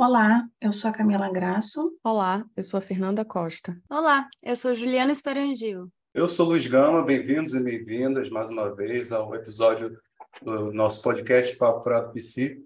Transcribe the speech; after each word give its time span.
Olá, 0.00 0.48
eu 0.60 0.70
sou 0.70 0.90
a 0.90 0.94
Camila 0.94 1.28
Graço. 1.28 1.92
Olá, 2.04 2.46
eu 2.56 2.62
sou 2.62 2.78
a 2.78 2.80
Fernanda 2.80 3.24
Costa. 3.24 3.76
Olá, 3.90 4.28
eu 4.40 4.54
sou 4.54 4.72
Juliana 4.72 5.10
Esperangil. 5.10 5.88
Eu 6.14 6.28
sou 6.28 6.46
Luiz 6.46 6.64
Gama, 6.68 7.04
bem-vindos 7.04 7.52
e 7.52 7.60
bem-vindas 7.60 8.30
mais 8.30 8.48
uma 8.48 8.72
vez 8.72 9.10
ao 9.10 9.34
episódio 9.34 10.00
do 10.40 10.72
nosso 10.72 11.02
podcast 11.02 11.56
Papo 11.56 11.82
Prato 11.82 12.12
PC. 12.12 12.62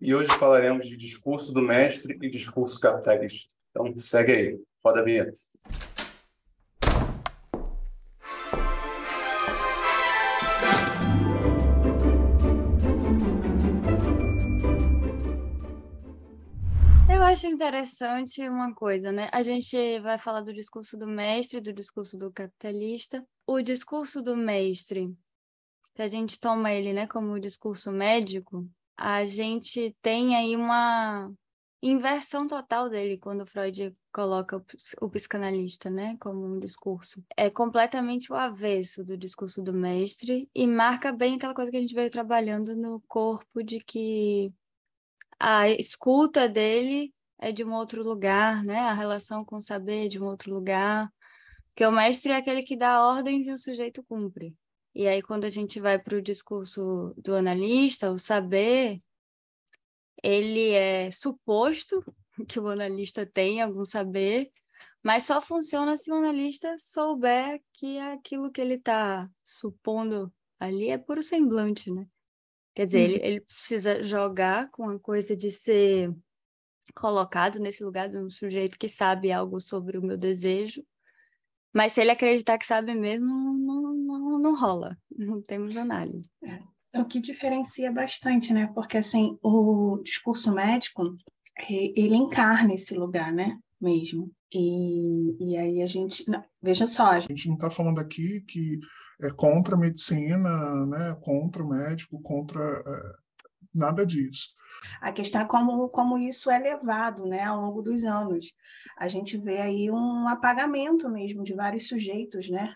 E 0.00 0.12
hoje 0.12 0.36
falaremos 0.36 0.88
de 0.88 0.96
discurso 0.96 1.52
do 1.52 1.62
mestre 1.62 2.18
e 2.20 2.28
discurso 2.28 2.80
capitalista. 2.80 3.54
Então, 3.70 3.94
segue 3.94 4.32
aí, 4.32 4.60
roda 4.84 5.02
a 5.02 5.04
vinheta. 5.04 5.38
Acho 17.42 17.48
interessante 17.48 18.48
uma 18.48 18.72
coisa, 18.72 19.10
né? 19.10 19.28
A 19.32 19.42
gente 19.42 19.98
vai 19.98 20.16
falar 20.16 20.42
do 20.42 20.52
discurso 20.52 20.96
do 20.96 21.08
mestre, 21.08 21.60
do 21.60 21.72
discurso 21.72 22.16
do 22.16 22.30
capitalista. 22.30 23.26
O 23.44 23.60
discurso 23.60 24.22
do 24.22 24.36
mestre, 24.36 25.12
se 25.96 26.02
a 26.02 26.06
gente 26.06 26.38
toma 26.38 26.72
ele, 26.72 26.92
né, 26.92 27.08
como 27.08 27.32
o 27.32 27.40
discurso 27.40 27.90
médico, 27.90 28.64
a 28.96 29.24
gente 29.24 29.92
tem 30.00 30.36
aí 30.36 30.54
uma 30.54 31.32
inversão 31.82 32.46
total 32.46 32.88
dele 32.88 33.18
quando 33.18 33.44
Freud 33.44 33.92
coloca 34.12 34.64
o 35.00 35.10
psicanalista, 35.10 35.90
né, 35.90 36.16
como 36.20 36.46
um 36.46 36.60
discurso. 36.60 37.24
É 37.36 37.50
completamente 37.50 38.30
o 38.30 38.36
avesso 38.36 39.04
do 39.04 39.16
discurso 39.16 39.60
do 39.60 39.72
mestre 39.72 40.48
e 40.54 40.64
marca 40.64 41.10
bem 41.10 41.34
aquela 41.34 41.54
coisa 41.54 41.72
que 41.72 41.76
a 41.76 41.80
gente 41.80 41.94
veio 41.94 42.08
trabalhando 42.08 42.76
no 42.76 43.00
corpo 43.08 43.64
de 43.64 43.80
que 43.80 44.52
a 45.40 45.68
escuta 45.68 46.48
dele 46.48 47.12
é 47.42 47.50
de 47.50 47.64
um 47.64 47.74
outro 47.74 48.04
lugar, 48.04 48.62
né? 48.62 48.78
A 48.78 48.92
relação 48.92 49.44
com 49.44 49.56
o 49.56 49.62
saber 49.62 50.04
é 50.04 50.08
de 50.08 50.20
um 50.20 50.26
outro 50.26 50.54
lugar. 50.54 51.12
Porque 51.66 51.84
o 51.84 51.90
mestre 51.90 52.30
é 52.30 52.36
aquele 52.36 52.62
que 52.62 52.76
dá 52.76 53.04
ordens 53.04 53.48
e 53.48 53.50
o 53.50 53.58
sujeito 53.58 54.00
cumpre. 54.04 54.56
E 54.94 55.08
aí, 55.08 55.20
quando 55.20 55.44
a 55.44 55.50
gente 55.50 55.80
vai 55.80 55.98
para 55.98 56.16
o 56.16 56.22
discurso 56.22 57.12
do 57.16 57.34
analista, 57.34 58.12
o 58.12 58.18
saber, 58.18 59.02
ele 60.22 60.70
é 60.70 61.10
suposto 61.10 62.04
que 62.48 62.60
o 62.60 62.68
analista 62.68 63.26
tem 63.26 63.60
algum 63.60 63.84
saber, 63.84 64.52
mas 65.02 65.24
só 65.24 65.40
funciona 65.40 65.96
se 65.96 66.12
o 66.12 66.14
analista 66.14 66.76
souber 66.78 67.60
que 67.72 67.98
aquilo 67.98 68.52
que 68.52 68.60
ele 68.60 68.74
está 68.74 69.28
supondo 69.42 70.32
ali 70.60 70.90
é 70.90 70.98
puro 70.98 71.20
semblante, 71.20 71.90
né? 71.90 72.06
Quer 72.72 72.86
dizer, 72.86 72.98
uhum. 72.98 73.04
ele, 73.16 73.26
ele 73.26 73.40
precisa 73.40 74.00
jogar 74.00 74.70
com 74.70 74.88
a 74.88 74.98
coisa 75.00 75.36
de 75.36 75.50
ser 75.50 76.14
colocado 76.94 77.58
nesse 77.58 77.82
lugar 77.84 78.08
de 78.08 78.18
um 78.18 78.30
sujeito 78.30 78.78
que 78.78 78.88
sabe 78.88 79.32
algo 79.32 79.60
sobre 79.60 79.98
o 79.98 80.02
meu 80.02 80.16
desejo, 80.16 80.84
mas 81.72 81.94
se 81.94 82.00
ele 82.00 82.10
acreditar 82.10 82.58
que 82.58 82.66
sabe 82.66 82.94
mesmo, 82.94 83.26
não, 83.26 83.94
não, 83.94 84.38
não 84.38 84.54
rola, 84.54 84.96
não 85.10 85.40
temos 85.40 85.76
análise. 85.76 86.30
É, 86.44 86.58
é 86.94 87.00
o 87.00 87.06
que 87.06 87.18
diferencia 87.18 87.90
bastante, 87.90 88.52
né? 88.52 88.70
Porque, 88.74 88.98
assim, 88.98 89.38
o 89.42 89.98
discurso 90.04 90.52
médico, 90.52 91.16
ele 91.68 92.14
encarna 92.14 92.74
esse 92.74 92.94
lugar, 92.94 93.32
né? 93.32 93.58
Mesmo. 93.80 94.30
E, 94.52 95.34
e 95.40 95.56
aí 95.56 95.82
a 95.82 95.86
gente... 95.86 96.30
Não, 96.30 96.44
veja 96.62 96.86
só... 96.86 97.12
A 97.12 97.20
gente 97.20 97.48
não 97.48 97.54
está 97.54 97.70
falando 97.70 97.98
aqui 97.98 98.42
que 98.42 98.78
é 99.22 99.30
contra 99.30 99.74
a 99.74 99.78
medicina, 99.78 100.86
né? 100.86 101.16
Contra 101.22 101.64
o 101.64 101.68
médico, 101.68 102.20
contra... 102.20 102.62
É, 102.62 103.22
nada 103.74 104.04
disso. 104.04 104.50
A 105.00 105.12
questão 105.12 105.40
é 105.40 105.44
como, 105.44 105.88
como 105.88 106.18
isso 106.18 106.50
é 106.50 106.58
levado 106.58 107.26
né, 107.26 107.42
ao 107.42 107.60
longo 107.60 107.82
dos 107.82 108.04
anos. 108.04 108.52
A 108.96 109.08
gente 109.08 109.36
vê 109.36 109.60
aí 109.60 109.90
um 109.90 110.28
apagamento 110.28 111.08
mesmo 111.08 111.42
de 111.44 111.54
vários 111.54 111.88
sujeitos, 111.88 112.48
né? 112.48 112.74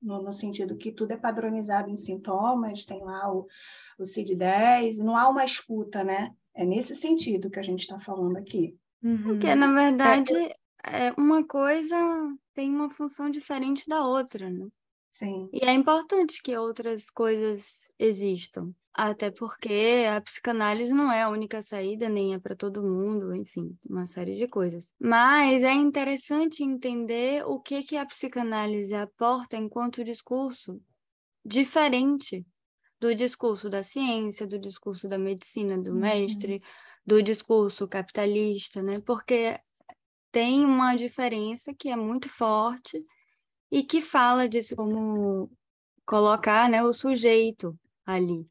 No, 0.00 0.22
no 0.22 0.32
sentido 0.32 0.76
que 0.76 0.92
tudo 0.92 1.12
é 1.12 1.16
padronizado 1.16 1.90
em 1.90 1.96
sintomas, 1.96 2.84
tem 2.84 3.02
lá 3.02 3.32
o, 3.32 3.46
o 3.98 4.02
CID-10, 4.02 4.98
não 4.98 5.16
há 5.16 5.28
uma 5.28 5.44
escuta, 5.44 6.04
né? 6.04 6.32
É 6.54 6.64
nesse 6.64 6.94
sentido 6.94 7.50
que 7.50 7.58
a 7.58 7.62
gente 7.62 7.80
está 7.80 7.98
falando 7.98 8.36
aqui. 8.36 8.76
Uhum. 9.02 9.22
Porque, 9.22 9.54
na 9.54 9.72
verdade, 9.72 10.32
é, 10.84 11.12
uma 11.18 11.44
coisa 11.46 11.96
tem 12.54 12.70
uma 12.70 12.90
função 12.90 13.30
diferente 13.30 13.88
da 13.88 14.02
outra, 14.02 14.48
né? 14.48 14.66
Sim. 15.16 15.48
E 15.50 15.64
é 15.64 15.72
importante 15.72 16.42
que 16.42 16.54
outras 16.58 17.08
coisas 17.08 17.88
existam. 17.98 18.74
Até 18.92 19.30
porque 19.30 20.04
a 20.14 20.20
psicanálise 20.20 20.92
não 20.92 21.10
é 21.10 21.22
a 21.22 21.30
única 21.30 21.62
saída, 21.62 22.06
nem 22.06 22.34
é 22.34 22.38
para 22.38 22.54
todo 22.54 22.82
mundo, 22.82 23.34
enfim, 23.34 23.74
uma 23.88 24.06
série 24.06 24.34
de 24.34 24.46
coisas. 24.46 24.92
Mas 25.00 25.62
é 25.62 25.72
interessante 25.72 26.62
entender 26.62 27.46
o 27.46 27.58
que, 27.58 27.82
que 27.82 27.96
a 27.96 28.04
psicanálise 28.04 28.94
aporta 28.94 29.56
enquanto 29.56 30.04
discurso 30.04 30.78
diferente 31.42 32.44
do 33.00 33.14
discurso 33.14 33.70
da 33.70 33.82
ciência, 33.82 34.46
do 34.46 34.58
discurso 34.58 35.08
da 35.08 35.16
medicina 35.16 35.78
do 35.78 35.92
uhum. 35.92 36.00
mestre, 36.00 36.62
do 37.06 37.22
discurso 37.22 37.88
capitalista, 37.88 38.82
né? 38.82 39.00
Porque 39.00 39.58
tem 40.30 40.62
uma 40.62 40.94
diferença 40.94 41.72
que 41.72 41.88
é 41.88 41.96
muito 41.96 42.28
forte 42.28 43.02
e 43.70 43.82
que 43.82 44.00
fala 44.00 44.48
disso 44.48 44.76
como 44.76 45.50
colocar 46.04 46.68
né, 46.68 46.82
o 46.82 46.92
sujeito 46.92 47.78
ali 48.04 48.48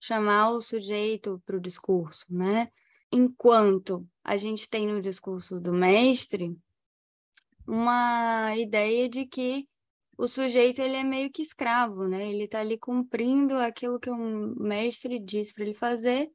chamar 0.00 0.50
o 0.50 0.60
sujeito 0.60 1.40
para 1.44 1.56
o 1.56 1.60
discurso, 1.60 2.24
né? 2.28 2.72
Enquanto 3.12 4.08
a 4.24 4.36
gente 4.36 4.66
tem 4.66 4.86
no 4.86 5.00
discurso 5.00 5.60
do 5.60 5.72
mestre 5.72 6.56
uma 7.66 8.56
ideia 8.56 9.08
de 9.08 9.26
que 9.26 9.68
o 10.16 10.26
sujeito 10.26 10.80
ele 10.80 10.96
é 10.96 11.04
meio 11.04 11.30
que 11.30 11.42
escravo, 11.42 12.08
né? 12.08 12.28
Ele 12.30 12.44
está 12.44 12.60
ali 12.60 12.78
cumprindo 12.78 13.56
aquilo 13.56 14.00
que 14.00 14.10
um 14.10 14.54
mestre 14.56 15.18
diz 15.18 15.52
para 15.52 15.64
ele 15.64 15.74
fazer, 15.74 16.30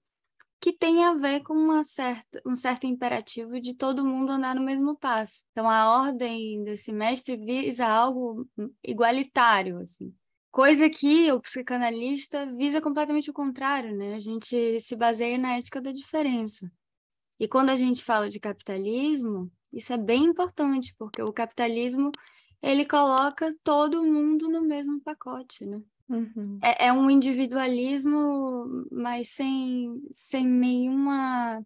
que 0.60 0.74
tem 0.74 1.04
a 1.04 1.14
ver 1.14 1.42
com 1.44 1.54
uma 1.54 1.84
certa, 1.84 2.42
um 2.46 2.56
certo 2.56 2.88
imperativo 2.88 3.60
de 3.60 3.74
todo 3.76 4.06
mundo 4.06 4.32
andar 4.32 4.56
no 4.56 4.64
mesmo 4.64 4.98
passo. 4.98 5.44
Então 5.52 5.70
a 5.70 6.04
ordem 6.04 6.64
desse 6.64 6.92
mestre 6.92 7.38
visa 7.38 7.86
algo 7.86 8.48
igualitário, 8.84 9.80
assim. 9.80 10.14
Coisa 10.52 10.90
que 10.90 11.32
o 11.32 11.42
psicanalista 11.42 12.46
visa 12.56 12.82
completamente 12.82 13.30
o 13.30 13.34
contrário, 13.34 13.96
né? 13.96 14.16
A 14.16 14.20
gente 14.20 14.80
se 14.80 14.96
baseia 14.96 15.38
na 15.38 15.58
ética 15.58 15.82
da 15.82 15.92
diferença. 15.92 16.72
E 17.40 17.48
quando 17.48 17.70
a 17.70 17.76
gente 17.76 18.04
fala 18.04 18.30
de 18.30 18.40
capitalismo, 18.40 19.52
isso 19.74 19.92
é 19.92 19.98
bem 19.98 20.24
importante, 20.24 20.96
porque 20.98 21.22
o 21.22 21.34
capitalismo 21.34 22.12
ele 22.62 22.86
coloca 22.86 23.54
todo 23.64 24.04
mundo 24.04 24.50
no 24.50 24.62
mesmo 24.62 25.02
pacote, 25.02 25.66
né? 25.66 25.82
Uhum. 26.08 26.60
É, 26.64 26.88
é, 26.88 26.94
um 26.94 27.10
individualismo, 27.10 28.88
mas 28.92 29.30
sem, 29.30 30.02
sem 30.12 30.46
nenhuma 30.46 31.66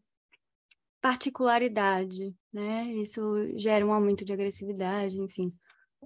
particularidade, 1.02 2.34
né? 2.52 2.86
Isso 2.94 3.22
gera 3.56 3.86
um 3.86 3.94
aumento 3.94 4.24
de 4.24 4.34
agressividade, 4.34 5.20
enfim, 5.20 5.54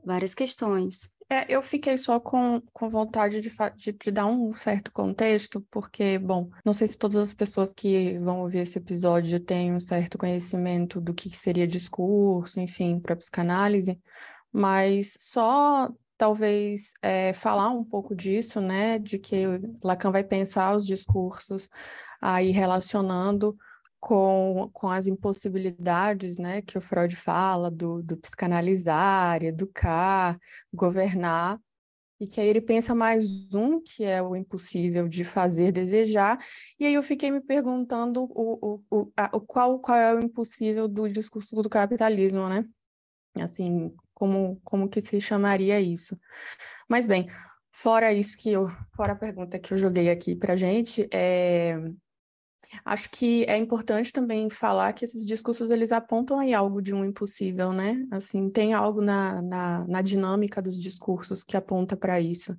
várias 0.04 0.34
questões. 0.34 1.10
É, 1.30 1.46
eu 1.50 1.62
fiquei 1.62 1.98
só 1.98 2.20
com, 2.20 2.62
com 2.72 2.90
vontade 2.90 3.40
de, 3.42 3.50
de, 3.76 3.92
de, 3.92 4.12
dar 4.12 4.26
um 4.26 4.54
certo 4.54 4.92
contexto, 4.92 5.66
porque, 5.72 6.20
bom, 6.20 6.50
não 6.66 6.74
sei 6.74 6.86
se 6.86 6.98
todas 6.98 7.18
as 7.18 7.34
pessoas 7.34 7.74
que 7.74 8.20
vão 8.20 8.42
ouvir 8.42 8.60
esse 8.60 8.78
episódio 8.78 9.40
têm 9.40 9.74
um 9.74 9.80
certo 9.80 10.18
conhecimento 10.18 11.00
do 11.00 11.14
que 11.14 11.36
seria 11.36 11.66
discurso, 11.66 12.60
enfim, 12.60 13.00
para 13.00 13.16
psicanálise, 13.16 14.00
mas 14.52 15.16
só 15.18 15.90
talvez 16.24 16.94
é, 17.02 17.34
falar 17.34 17.70
um 17.72 17.84
pouco 17.84 18.16
disso, 18.16 18.62
né, 18.62 18.98
de 18.98 19.20
que 19.20 19.44
Lacan 19.84 20.10
vai 20.10 20.24
pensar 20.24 20.74
os 20.74 20.86
discursos 20.86 21.68
aí 22.22 22.50
relacionando 22.50 23.58
com, 24.00 24.70
com 24.72 24.90
as 24.90 25.08
impossibilidades 25.08 26.38
né, 26.38 26.62
que 26.62 26.78
o 26.78 26.82
Freud 26.82 27.14
fala 27.14 27.70
do, 27.70 28.02
do 28.02 28.16
psicanalizar, 28.16 29.44
educar, 29.44 30.40
governar, 30.74 31.60
e 32.22 32.26
que 32.26 32.40
aí 32.40 32.48
ele 32.48 32.62
pensa 32.62 32.96
mais 32.96 33.54
um, 33.54 33.82
que 33.82 34.06
é 34.06 34.22
o 34.22 34.34
impossível 34.34 35.10
de 35.10 35.26
fazer 35.26 35.74
desejar, 35.74 36.40
e 36.80 36.86
aí 36.86 36.94
eu 36.94 37.04
fiquei 37.04 37.32
me 37.32 37.42
perguntando 37.42 38.24
o, 38.24 38.78
o, 38.78 38.80
o, 38.90 39.12
a, 39.18 39.30
o 39.36 39.42
qual, 39.42 39.78
qual 39.78 39.98
é 39.98 40.16
o 40.16 40.22
impossível 40.22 40.88
do 40.88 41.10
discurso 41.10 41.54
do 41.54 41.68
capitalismo, 41.68 42.48
né? 42.48 42.64
Assim, 43.42 43.94
como, 44.24 44.58
como 44.64 44.88
que 44.88 45.02
se 45.02 45.20
chamaria 45.20 45.82
isso? 45.82 46.18
Mas 46.88 47.06
bem, 47.06 47.28
fora 47.74 48.14
isso 48.14 48.38
que 48.38 48.50
eu, 48.50 48.70
fora 48.96 49.12
a 49.12 49.18
pergunta 49.18 49.60
que 49.60 49.74
eu 49.74 49.78
joguei 49.78 50.10
aqui 50.10 50.34
para 50.34 50.56
gente, 50.56 51.10
é, 51.12 51.78
Acho 52.84 53.08
que 53.12 53.44
é 53.48 53.56
importante 53.56 54.12
também 54.12 54.50
falar 54.50 54.94
que 54.94 55.06
esses 55.06 55.28
discursos 55.28 55.70
eles 55.70 55.92
apontam 55.92 56.40
aí 56.40 56.56
algo 56.56 56.82
de 56.82 56.92
um 56.92 57.06
impossível, 57.06 57.72
né? 57.72 58.04
Assim, 58.10 58.50
tem 58.50 58.74
algo 58.74 59.00
na, 59.00 59.44
na, 59.44 59.88
na 59.88 60.02
dinâmica 60.02 60.60
dos 60.60 60.82
discursos 60.82 61.44
que 61.44 61.56
aponta 61.56 61.96
para 61.96 62.20
isso. 62.20 62.58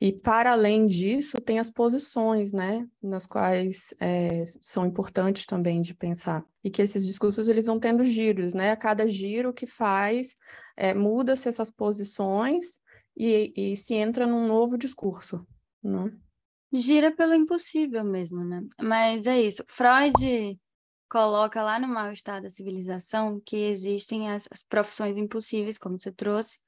E, 0.00 0.12
para 0.12 0.52
além 0.52 0.86
disso, 0.86 1.40
tem 1.40 1.58
as 1.58 1.68
posições, 1.68 2.52
né, 2.52 2.86
nas 3.02 3.26
quais 3.26 3.92
é, 4.00 4.44
são 4.60 4.86
importantes 4.86 5.44
também 5.44 5.80
de 5.80 5.92
pensar. 5.92 6.44
E 6.62 6.70
que 6.70 6.80
esses 6.80 7.04
discursos, 7.04 7.48
eles 7.48 7.66
vão 7.66 7.80
tendo 7.80 8.04
giros, 8.04 8.54
né? 8.54 8.70
A 8.70 8.76
cada 8.76 9.08
giro 9.08 9.52
que 9.52 9.66
faz, 9.66 10.34
é, 10.76 10.94
muda-se 10.94 11.48
essas 11.48 11.70
posições 11.70 12.80
e, 13.16 13.52
e, 13.56 13.76
se 13.76 13.94
entra 13.94 14.24
num 14.24 14.46
novo 14.46 14.78
discurso, 14.78 15.44
né? 15.82 16.12
Gira 16.72 17.14
pelo 17.14 17.34
impossível 17.34 18.04
mesmo, 18.04 18.44
né? 18.44 18.62
Mas 18.80 19.26
é 19.26 19.40
isso. 19.40 19.64
Freud 19.66 20.58
coloca 21.08 21.62
lá 21.62 21.80
no 21.80 21.88
mal-estar 21.88 22.40
da 22.40 22.50
civilização 22.50 23.40
que 23.44 23.56
existem 23.56 24.30
as, 24.30 24.46
as 24.50 24.62
profissões 24.62 25.16
impossíveis, 25.16 25.78
como 25.78 25.98
você 25.98 26.12
trouxe, 26.12 26.58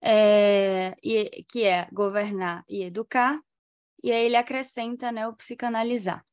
é, 0.00 0.94
e, 1.02 1.44
que 1.48 1.64
é 1.64 1.88
governar 1.92 2.64
e 2.68 2.82
educar, 2.82 3.40
e 4.02 4.12
aí 4.12 4.24
ele 4.24 4.36
acrescenta 4.36 5.10
né, 5.10 5.26
o 5.26 5.34
psicanalizar. 5.34 6.24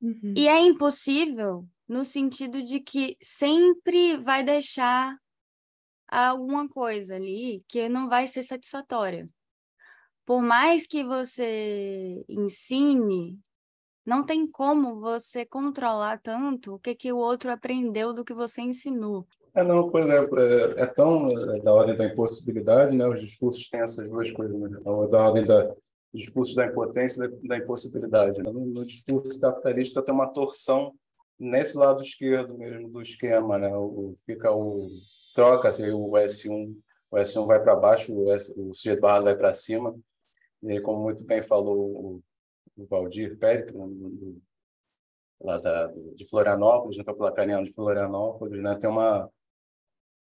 Uhum. 0.00 0.34
E 0.36 0.48
é 0.48 0.60
impossível 0.60 1.66
no 1.88 2.04
sentido 2.04 2.62
de 2.62 2.80
que 2.80 3.16
sempre 3.22 4.16
vai 4.16 4.42
deixar 4.42 5.16
alguma 6.08 6.68
coisa 6.68 7.16
ali 7.16 7.64
que 7.68 7.88
não 7.88 8.08
vai 8.08 8.26
ser 8.26 8.42
satisfatória. 8.42 9.28
Por 10.24 10.40
mais 10.40 10.86
que 10.86 11.04
você 11.04 12.24
ensine, 12.28 13.38
não 14.06 14.24
tem 14.24 14.46
como 14.50 15.00
você 15.00 15.44
controlar 15.44 16.18
tanto 16.18 16.74
o 16.74 16.78
que, 16.78 16.94
que 16.94 17.12
o 17.12 17.18
outro 17.18 17.50
aprendeu 17.50 18.12
do 18.12 18.24
que 18.24 18.34
você 18.34 18.62
ensinou. 18.62 19.26
É, 19.56 19.62
não, 19.62 19.88
pois 19.88 20.08
é, 20.08 20.18
é, 20.18 20.82
é 20.82 20.86
tão 20.86 21.28
é, 21.28 21.60
da 21.60 21.72
ordem 21.72 21.96
da 21.96 22.06
impossibilidade, 22.06 22.96
né? 22.96 23.06
Os 23.06 23.20
discursos 23.20 23.68
têm 23.68 23.80
essas 23.80 24.08
duas 24.08 24.30
coisas, 24.32 24.58
né? 24.58 24.68
É 24.76 25.08
da 25.08 25.22
ordem 25.22 25.44
da 25.44 25.74
discurso 26.12 26.54
da 26.54 26.66
impotência 26.66 27.28
da, 27.28 27.36
da 27.42 27.56
impossibilidade. 27.58 28.42
Né? 28.42 28.50
No, 28.50 28.66
no, 28.66 28.84
discurso 28.84 29.38
capitalista 29.38 30.02
tem 30.02 30.14
uma 30.14 30.28
torção 30.28 30.92
nesse 31.38 31.76
lado 31.76 32.02
esquerdo 32.02 32.56
mesmo 32.56 32.88
do 32.88 33.02
esquema, 33.02 33.58
né? 33.58 33.74
O, 33.74 34.16
fica 34.24 34.50
o 34.52 34.72
troca-se 35.34 35.90
o 35.90 36.12
S1, 36.12 36.76
o 37.10 37.16
S1 37.16 37.46
vai 37.46 37.62
para 37.62 37.76
baixo, 37.76 38.14
o, 38.14 38.32
S, 38.32 38.52
o 38.56 38.72
sujeito 38.72 39.00
barrado 39.00 39.24
vai 39.24 39.36
para 39.36 39.52
cima. 39.52 39.94
E 40.62 40.80
como 40.80 41.02
muito 41.02 41.26
bem 41.26 41.42
falou 41.42 42.22
o, 42.76 42.86
Valdir 42.88 43.38
Péricles, 43.38 43.76
né? 43.76 44.34
lá 45.40 45.58
da, 45.58 45.86
de 46.14 46.28
Florianópolis, 46.28 46.96
no 46.96 47.04
Campo 47.04 47.22
Lacaniano 47.22 47.64
de 47.64 47.72
Florianópolis, 47.72 48.62
né? 48.62 48.74
Tem 48.76 48.90
uma 48.90 49.30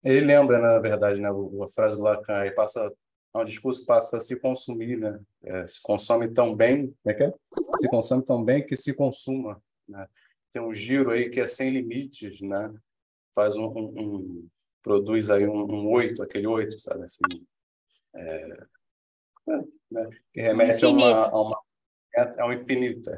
ele 0.04 0.22
lembra, 0.22 0.60
né, 0.60 0.68
na 0.68 0.80
verdade, 0.80 1.22
né, 1.22 1.30
a 1.30 1.68
frase 1.68 1.96
do 1.96 2.04
Lacan, 2.04 2.40
aí 2.40 2.52
passa, 2.52 2.92
é 3.34 3.38
um 3.38 3.44
discurso 3.44 3.82
que 3.82 3.86
passa 3.86 4.18
a 4.18 4.20
se 4.20 4.40
consumir, 4.40 4.98
né, 4.98 5.20
é, 5.44 5.66
se 5.66 5.82
consome 5.82 6.28
tão 6.32 6.56
bem, 6.56 6.88
como 6.88 6.98
é 7.06 7.14
que 7.14 7.24
é? 7.24 7.34
Se 7.80 7.88
consome 7.88 8.24
tão 8.24 8.44
bem 8.44 8.66
que 8.66 8.76
se 8.76 8.94
consuma, 8.94 9.62
né? 9.88 10.08
Tem 10.52 10.62
um 10.62 10.74
giro 10.74 11.10
aí 11.10 11.30
que 11.30 11.40
é 11.40 11.48
sem 11.48 11.72
limites, 11.72 12.40
né? 12.42 12.72
Faz 13.34 13.56
um, 13.56 13.66
um, 13.66 13.94
um 13.98 14.48
produz 14.84 15.30
aí 15.30 15.48
um 15.48 15.90
oito, 15.90 16.22
aquele 16.22 16.46
oito, 16.46 16.78
sabe, 16.78 17.06
assim, 17.06 17.22
é, 18.14 18.66
é, 19.50 19.62
né? 19.90 20.10
que 20.32 20.42
remete 20.42 20.86
a 20.86 20.90
uma, 20.90 21.28
a 21.28 21.42
uma 21.42 21.60
é, 22.16 22.36
é 22.38 22.46
um 22.46 22.54
infinito, 22.54 23.10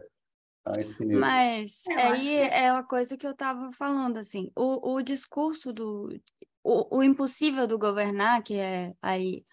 infinito. 0.80 1.20
Mas 1.20 1.84
aí 1.88 2.20
que... 2.20 2.38
é 2.38 2.70
a 2.70 2.84
coisa 2.84 3.18
que 3.18 3.28
eu 3.28 3.32
estava 3.32 3.72
falando, 3.74 4.18
assim, 4.18 4.52
o, 4.56 4.94
o 4.94 5.02
discurso 5.02 5.74
do, 5.74 6.10
o, 6.66 6.98
o 6.98 7.04
impossível 7.04 7.68
do 7.68 7.78
governar, 7.78 8.42
que 8.42 8.56
é 8.56 8.92
aí 9.00 9.46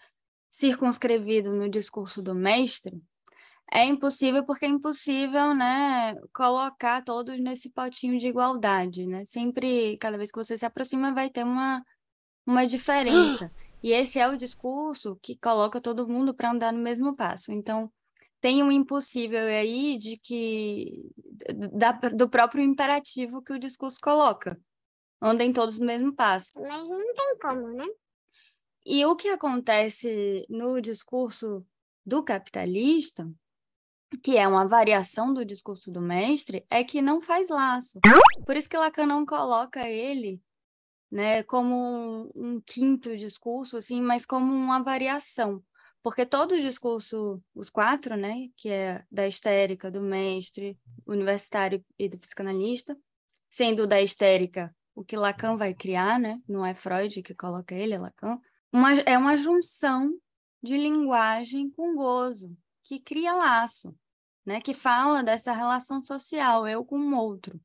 circunscrevido 0.51 1.53
no 1.53 1.69
discurso 1.69 2.23
do 2.23 2.35
mestre, 2.35 2.99
é 3.71 3.85
impossível 3.85 4.45
porque 4.45 4.65
é 4.65 4.69
impossível, 4.69 5.55
né, 5.55 6.15
colocar 6.35 7.03
todos 7.05 7.39
nesse 7.39 7.71
potinho 7.71 8.19
de 8.19 8.29
igualdade, 8.29 9.07
né? 9.07 9.25
Sempre, 9.27 9.97
cada 9.99 10.17
vez 10.17 10.31
que 10.31 10.39
você 10.39 10.57
se 10.57 10.65
aproxima, 10.67 11.15
vai 11.15 11.31
ter 11.31 11.45
uma, 11.45 11.85
uma 12.47 12.67
diferença. 12.67 13.51
E 13.83 13.93
esse 13.93 14.19
é 14.19 14.29
o 14.29 14.37
discurso 14.37 15.19
que 15.23 15.37
coloca 15.37 15.81
todo 15.81 16.09
mundo 16.09 16.35
para 16.35 16.51
andar 16.51 16.73
no 16.73 16.81
mesmo 16.81 17.15
passo. 17.17 17.53
Então, 17.53 17.91
tem 18.41 18.63
um 18.63 18.73
impossível 18.73 19.47
aí 19.47 19.99
de 19.99 20.19
que 20.19 21.11
da, 21.73 21.93
do 21.93 22.29
próprio 22.29 22.63
imperativo 22.63 23.43
que 23.43 23.53
o 23.53 23.59
discurso 23.59 23.99
coloca 24.03 24.59
andem 25.23 25.53
todos 25.53 25.79
no 25.79 25.87
mesmo 25.87 26.13
passo. 26.13 26.51
Mas 26.57 26.89
não 26.89 27.15
tem 27.15 27.39
como, 27.41 27.69
né? 27.69 27.85
E 28.85 29.07
o 29.07 29.15
que 29.15 29.29
acontece 29.29 30.45
no 30.51 30.81
discurso 30.81 31.65
do 32.05 32.25
capitalista, 32.25 33.31
que 34.23 34.37
é 34.37 34.47
uma 34.49 34.67
variação 34.67 35.33
do 35.33 35.45
discurso 35.45 35.91
do 35.91 36.01
mestre, 36.01 36.67
é 36.69 36.83
que 36.83 37.01
não 37.01 37.21
faz 37.21 37.49
laço. 37.49 38.01
Por 38.45 38.57
isso 38.57 38.69
que 38.69 38.77
Lacan 38.77 39.07
não 39.07 39.25
coloca 39.25 39.89
ele 39.89 40.43
né, 41.11 41.43
como 41.45 42.33
um, 42.35 42.61
quinto 42.61 43.15
discurso, 43.15 43.77
assim, 43.77 44.01
mas 44.01 44.27
como 44.27 44.53
uma 44.53 44.83
variação. 44.83 45.63
Porque 46.03 46.27
todo 46.27 46.53
o 46.53 46.61
discurso, 46.61 47.41
os 47.55 47.71
quatro, 47.71 48.17
né, 48.17 48.49
que 48.57 48.71
é 48.71 49.05
da 49.11 49.29
histérica, 49.29 49.91
do 49.91 50.01
mestre, 50.01 50.77
universitário 51.07 51.85
e 51.97 52.09
do 52.09 52.19
psicanalista, 52.19 52.97
sendo 53.49 53.87
da 53.87 54.01
histérica 54.01 54.75
o 54.95 55.05
que 55.05 55.17
Lacan 55.17 55.57
vai 55.57 55.75
criar, 55.75 56.19
né? 56.19 56.41
Não 56.49 56.65
é 56.65 56.75
Freud 56.75 57.23
que 57.23 57.35
coloca 57.35 57.75
ele, 57.75 57.95
é 57.95 57.99
Lacan. 57.99 58.39
Uma, 58.73 58.93
é 59.01 59.19
uma 59.19 59.37
junção 59.37 60.13
de 60.63 60.77
linguagem 60.77 61.71
com 61.71 61.95
gozo, 61.95 62.57
que 62.85 63.01
cria 63.01 63.35
laço, 63.35 63.95
né? 64.45 64.61
Que 64.61 64.75
fala 64.75 65.23
dessa 65.23 65.53
relação 65.53 66.01
social, 66.01 66.67
eu 66.67 66.85
com 66.85 66.99
o 66.99 67.17
outro, 67.17 67.61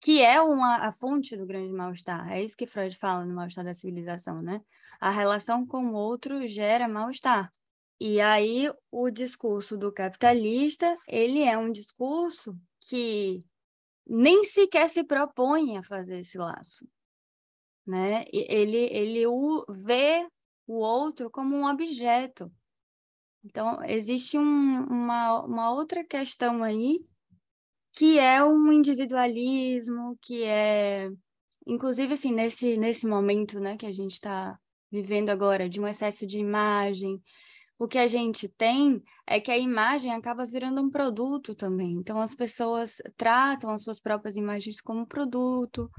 que 0.00 0.22
é 0.22 0.40
uma, 0.40 0.76
a 0.76 0.92
fonte 0.92 1.36
do 1.36 1.46
grande 1.46 1.72
mal-estar. 1.72 2.30
É 2.30 2.42
isso 2.42 2.56
que 2.56 2.66
Freud 2.66 2.96
fala 2.96 3.24
no 3.24 3.34
mal-estar 3.34 3.64
da 3.64 3.74
civilização, 3.74 4.42
né? 4.42 4.60
A 5.00 5.10
relação 5.10 5.66
com 5.66 5.86
o 5.86 5.94
outro 5.94 6.46
gera 6.46 6.88
mal-estar. 6.88 7.52
E 8.00 8.20
aí 8.20 8.68
o 8.90 9.10
discurso 9.10 9.76
do 9.76 9.92
capitalista, 9.92 10.98
ele 11.06 11.42
é 11.42 11.56
um 11.56 11.70
discurso 11.70 12.58
que 12.80 13.44
nem 14.06 14.44
sequer 14.44 14.88
se 14.88 15.04
propõe 15.04 15.76
a 15.78 15.82
fazer 15.82 16.20
esse 16.20 16.38
laço. 16.38 16.86
Né? 17.86 18.24
Ele, 18.32 18.78
ele 18.90 19.26
o 19.26 19.64
vê 19.68 20.26
o 20.66 20.74
outro 20.74 21.30
como 21.30 21.56
um 21.56 21.66
objeto. 21.66 22.50
Então, 23.44 23.82
existe 23.84 24.38
um, 24.38 24.84
uma, 24.84 25.42
uma 25.44 25.72
outra 25.72 26.04
questão 26.04 26.62
aí, 26.62 27.00
que 27.92 28.18
é 28.18 28.42
um 28.42 28.72
individualismo, 28.72 30.16
que 30.22 30.44
é, 30.44 31.10
inclusive, 31.66 32.14
assim, 32.14 32.32
nesse, 32.32 32.76
nesse 32.76 33.06
momento 33.06 33.58
né, 33.58 33.76
que 33.76 33.86
a 33.86 33.92
gente 33.92 34.12
está 34.12 34.56
vivendo 34.90 35.30
agora, 35.30 35.68
de 35.68 35.80
um 35.80 35.88
excesso 35.88 36.26
de 36.26 36.38
imagem, 36.38 37.20
o 37.78 37.88
que 37.88 37.98
a 37.98 38.06
gente 38.06 38.48
tem 38.48 39.02
é 39.26 39.40
que 39.40 39.50
a 39.50 39.58
imagem 39.58 40.12
acaba 40.12 40.46
virando 40.46 40.80
um 40.80 40.90
produto 40.90 41.54
também. 41.54 41.92
Então, 41.92 42.20
as 42.20 42.34
pessoas 42.34 43.02
tratam 43.16 43.70
as 43.70 43.82
suas 43.82 43.98
próprias 43.98 44.36
imagens 44.36 44.80
como 44.80 45.06
produto. 45.06 45.90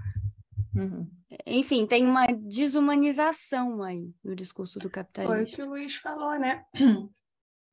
Uhum. 0.75 1.09
Enfim, 1.45 1.85
tem 1.85 2.05
uma 2.05 2.27
desumanização 2.27 3.83
aí 3.83 4.11
no 4.23 4.35
discurso 4.35 4.79
do 4.79 4.89
capitalismo. 4.89 5.35
Foi 5.35 5.43
o 5.43 5.47
que 5.47 5.61
o 5.61 5.69
Luiz 5.69 5.95
falou, 5.95 6.39
né? 6.39 6.63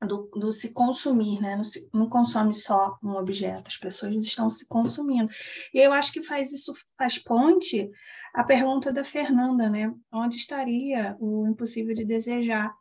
Do, 0.02 0.30
do, 0.34 0.50
se 0.50 0.72
consumir, 0.72 1.42
né? 1.42 1.56
Não, 1.56 1.62
se, 1.62 1.90
não, 1.92 2.08
consome 2.08 2.54
só 2.54 2.98
um 3.04 3.16
objeto, 3.16 3.68
as 3.68 3.76
pessoas 3.76 4.14
estão 4.24 4.48
se 4.48 4.66
consumindo. 4.66 5.30
E 5.74 5.78
eu 5.78 5.92
acho 5.92 6.10
que 6.10 6.22
faz 6.22 6.50
isso, 6.52 6.72
faz 6.96 7.18
ponte 7.18 7.86
a 8.34 8.42
pergunta 8.42 8.90
da 8.90 9.04
Fernanda, 9.04 9.68
né? 9.68 9.94
Onde 10.10 10.36
estaria 10.36 11.14
o 11.20 11.46
impossível 11.46 11.94
de 11.94 12.06
desejar? 12.06 12.74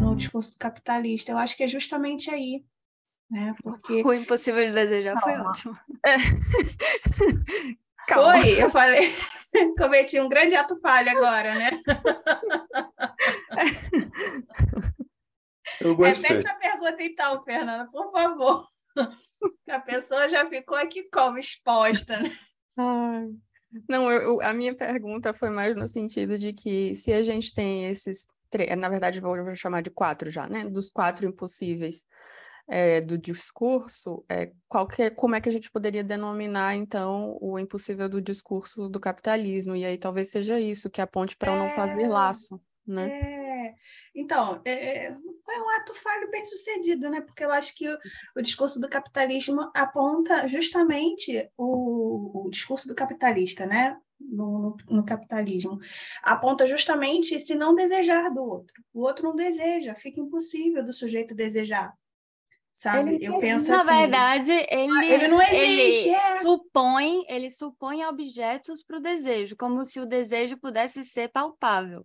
No 0.00 0.16
discurso 0.16 0.58
capitalista. 0.58 1.30
Eu 1.32 1.38
acho 1.38 1.56
que 1.56 1.62
é 1.62 1.68
justamente 1.68 2.30
aí, 2.30 2.64
né? 3.30 3.54
Porque 3.62 4.02
o 4.02 4.12
impossível 4.12 4.66
de 4.66 4.72
desejar 4.72 5.20
Calma. 5.20 5.54
foi 5.54 5.72
ótimo. 5.72 5.78
É. 6.04 6.16
Foi, 8.12 8.60
eu 8.60 8.68
falei, 8.70 9.08
cometi 9.78 10.18
um 10.18 10.28
grande 10.28 10.56
ato 10.56 10.80
falho 10.80 11.10
agora, 11.10 11.54
né? 11.54 11.70
Eu 15.80 15.94
gostei. 15.94 16.28
Repete 16.28 16.48
essa 16.48 16.58
pergunta 16.58 16.96
então, 17.04 17.44
Fernanda, 17.44 17.88
por 17.92 18.10
favor. 18.10 18.66
A 19.68 19.78
pessoa 19.78 20.28
já 20.28 20.44
ficou 20.46 20.76
aqui 20.76 21.04
como 21.04 21.38
exposta, 21.38 22.18
né? 22.18 22.36
Ai. 22.76 23.28
Não, 23.88 24.10
eu, 24.10 24.40
a 24.42 24.52
minha 24.52 24.74
pergunta 24.74 25.32
foi 25.32 25.50
mais 25.50 25.76
no 25.76 25.86
sentido 25.86 26.36
de 26.36 26.52
que 26.52 26.96
se 26.96 27.12
a 27.12 27.22
gente 27.22 27.54
tem 27.54 27.86
esses 27.86 28.26
três, 28.50 28.76
na 28.76 28.88
verdade, 28.88 29.20
vou, 29.20 29.42
vou 29.42 29.54
chamar 29.54 29.82
de 29.82 29.90
quatro 29.90 30.30
já, 30.30 30.48
né? 30.48 30.68
Dos 30.68 30.90
quatro 30.90 31.26
impossíveis 31.26 32.04
é, 32.70 33.00
do 33.00 33.18
discurso, 33.18 34.24
é, 34.28 34.52
qualquer, 34.68 35.14
como 35.16 35.34
é 35.34 35.40
que 35.40 35.48
a 35.48 35.52
gente 35.52 35.70
poderia 35.70 36.04
denominar, 36.04 36.76
então, 36.76 37.36
o 37.40 37.58
impossível 37.58 38.08
do 38.08 38.20
discurso 38.20 38.88
do 38.88 39.00
capitalismo? 39.00 39.74
E 39.74 39.84
aí 39.84 39.98
talvez 39.98 40.30
seja 40.30 40.58
isso 40.60 40.88
que 40.88 41.00
aponte 41.00 41.36
para 41.36 41.52
é... 41.52 41.58
não 41.58 41.70
fazer 41.70 42.06
laço, 42.06 42.60
né? 42.86 43.08
É... 43.08 43.74
Então, 44.14 44.60
é, 44.64 45.12
foi 45.44 45.60
um 45.60 45.70
ato 45.80 45.94
falho 45.94 46.30
bem 46.30 46.44
sucedido, 46.44 47.10
né? 47.10 47.20
Porque 47.20 47.44
eu 47.44 47.50
acho 47.50 47.74
que 47.74 47.88
o, 47.88 47.98
o 48.36 48.42
discurso 48.42 48.80
do 48.80 48.88
capitalismo 48.88 49.70
aponta 49.74 50.46
justamente 50.46 51.48
o, 51.56 52.46
o 52.46 52.50
discurso 52.50 52.86
do 52.86 52.94
capitalista, 52.94 53.66
né? 53.66 53.96
No, 54.20 54.76
no, 54.88 55.04
capitalismo, 55.04 55.78
aponta 56.22 56.66
justamente 56.66 57.40
se 57.40 57.54
não 57.54 57.74
desejar 57.74 58.30
do 58.30 58.42
outro. 58.44 58.82
O 58.92 59.00
outro 59.00 59.28
não 59.28 59.34
deseja, 59.34 59.94
fica 59.94 60.20
impossível 60.20 60.84
do 60.84 60.92
sujeito 60.92 61.34
desejar. 61.34 61.92
Sabe? 62.72 63.14
Ele, 63.14 63.26
eu 63.26 63.38
penso 63.40 63.70
na 63.70 63.80
assim. 63.80 63.86
Na 63.86 64.00
verdade, 64.00 64.52
ele, 64.52 65.12
ele 65.12 65.28
não 65.28 65.42
existe. 65.42 66.08
Ele 66.08 66.16
é. 66.16 66.40
supõe, 66.40 67.24
ele 67.28 67.50
supõe 67.50 68.04
objetos 68.04 68.82
para 68.84 68.98
o 68.98 69.02
desejo, 69.02 69.56
como 69.56 69.84
se 69.84 69.98
o 69.98 70.06
desejo 70.06 70.56
pudesse 70.56 71.04
ser 71.04 71.28
palpável. 71.28 72.04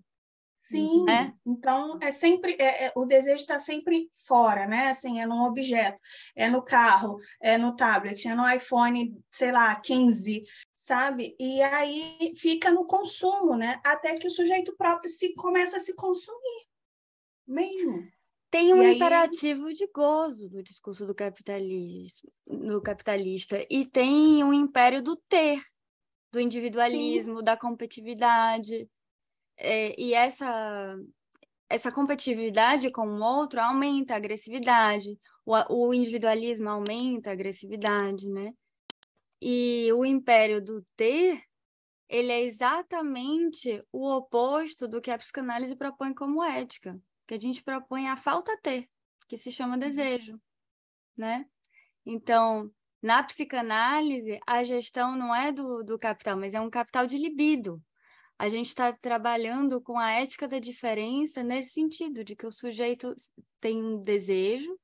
Sim, 0.67 1.03
né? 1.03 1.31
então 1.45 1.99
é 2.01 2.11
sempre 2.11 2.55
é, 2.59 2.85
é, 2.85 2.93
o 2.95 3.05
desejo 3.05 3.35
está 3.35 3.59
sempre 3.59 4.09
fora, 4.11 4.65
né? 4.65 4.87
Assim, 4.87 5.21
é 5.21 5.25
num 5.27 5.43
objeto, 5.43 5.99
é 6.35 6.49
no 6.49 6.63
carro, 6.63 7.19
é 7.39 7.55
no 7.55 7.75
tablet, 7.75 8.27
é 8.27 8.33
no 8.33 8.49
iPhone, 8.49 9.15
sei 9.29 9.51
lá, 9.51 9.75
15, 9.79 10.43
sabe? 10.73 11.35
E 11.39 11.61
aí 11.61 12.33
fica 12.35 12.71
no 12.71 12.87
consumo, 12.87 13.55
né? 13.55 13.79
Até 13.83 14.17
que 14.17 14.25
o 14.25 14.31
sujeito 14.31 14.75
próprio 14.75 15.07
se 15.07 15.35
começa 15.35 15.77
a 15.77 15.79
se 15.79 15.93
consumir 15.95 16.65
mesmo. 17.47 18.09
Tem 18.49 18.73
um 18.73 18.81
imperativo 18.81 19.71
de 19.71 19.85
gozo 19.93 20.49
do 20.49 20.63
discurso 20.63 21.05
do 21.05 21.13
capitalismo, 21.13 22.31
do 22.47 22.81
capitalista, 22.81 23.63
e 23.69 23.85
tem 23.85 24.43
um 24.43 24.53
império 24.53 25.01
do 25.03 25.15
ter, 25.15 25.61
do 26.31 26.39
individualismo, 26.39 27.37
Sim. 27.37 27.43
da 27.43 27.55
competitividade. 27.55 28.89
É, 29.57 29.99
e 29.99 30.13
essa, 30.13 30.97
essa 31.69 31.91
competitividade 31.91 32.91
com 32.91 33.07
o 33.07 33.23
outro 33.23 33.61
aumenta 33.61 34.13
a 34.13 34.17
agressividade, 34.17 35.19
o, 35.45 35.87
o 35.87 35.93
individualismo 35.93 36.69
aumenta 36.69 37.29
a 37.29 37.33
agressividade, 37.33 38.29
né? 38.29 38.53
E 39.41 39.91
o 39.93 40.05
império 40.05 40.61
do 40.61 40.85
ter, 40.95 41.43
ele 42.09 42.31
é 42.31 42.41
exatamente 42.41 43.83
o 43.91 44.09
oposto 44.09 44.87
do 44.87 45.01
que 45.01 45.11
a 45.11 45.17
psicanálise 45.17 45.75
propõe 45.75 46.13
como 46.13 46.43
ética, 46.43 46.99
que 47.27 47.33
a 47.33 47.39
gente 47.39 47.63
propõe 47.63 48.07
a 48.07 48.15
falta 48.15 48.57
ter, 48.61 48.89
que 49.27 49.37
se 49.37 49.51
chama 49.51 49.77
desejo, 49.77 50.39
né? 51.17 51.45
Então, 52.05 52.71
na 53.01 53.23
psicanálise, 53.23 54.39
a 54.47 54.63
gestão 54.63 55.15
não 55.15 55.33
é 55.35 55.51
do, 55.51 55.83
do 55.83 55.97
capital, 55.97 56.37
mas 56.37 56.53
é 56.53 56.61
um 56.61 56.69
capital 56.69 57.05
de 57.05 57.17
libido, 57.17 57.81
a 58.37 58.49
gente 58.49 58.67
está 58.67 58.91
trabalhando 58.91 59.81
com 59.81 59.97
a 59.97 60.11
ética 60.11 60.47
da 60.47 60.59
diferença 60.59 61.43
nesse 61.43 61.71
sentido, 61.71 62.23
de 62.23 62.35
que 62.35 62.45
o 62.45 62.51
sujeito 62.51 63.15
tem 63.59 63.81
um 63.83 64.01
desejo 64.01 64.77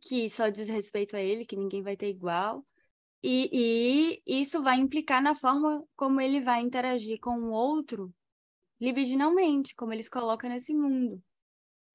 que 0.00 0.30
só 0.30 0.48
diz 0.48 0.68
respeito 0.68 1.16
a 1.16 1.20
ele, 1.20 1.44
que 1.44 1.56
ninguém 1.56 1.82
vai 1.82 1.96
ter 1.96 2.08
igual, 2.08 2.64
e, 3.22 4.22
e 4.26 4.40
isso 4.40 4.62
vai 4.62 4.76
implicar 4.76 5.20
na 5.20 5.34
forma 5.34 5.82
como 5.96 6.20
ele 6.20 6.40
vai 6.40 6.60
interagir 6.60 7.18
com 7.18 7.36
o 7.38 7.50
outro 7.50 8.14
libidinalmente, 8.80 9.74
como 9.74 9.92
ele 9.92 10.02
se 10.02 10.10
coloca 10.10 10.48
nesse 10.48 10.74
mundo. 10.74 11.20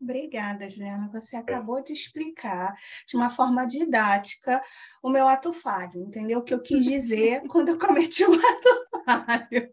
Obrigada, 0.01 0.67
Juliana. 0.67 1.09
Você 1.13 1.35
acabou 1.35 1.81
de 1.83 1.93
explicar 1.93 2.73
de 3.07 3.15
uma 3.15 3.29
forma 3.29 3.65
didática 3.67 4.59
o 5.01 5.09
meu 5.09 5.27
ato 5.27 5.53
falho, 5.53 6.01
entendeu? 6.01 6.39
O 6.39 6.43
que 6.43 6.53
eu 6.53 6.61
quis 6.61 6.83
dizer 6.83 7.43
quando 7.47 7.69
eu 7.69 7.77
cometi 7.77 8.25
o 8.25 8.33
ato 8.33 9.05
falho. 9.05 9.71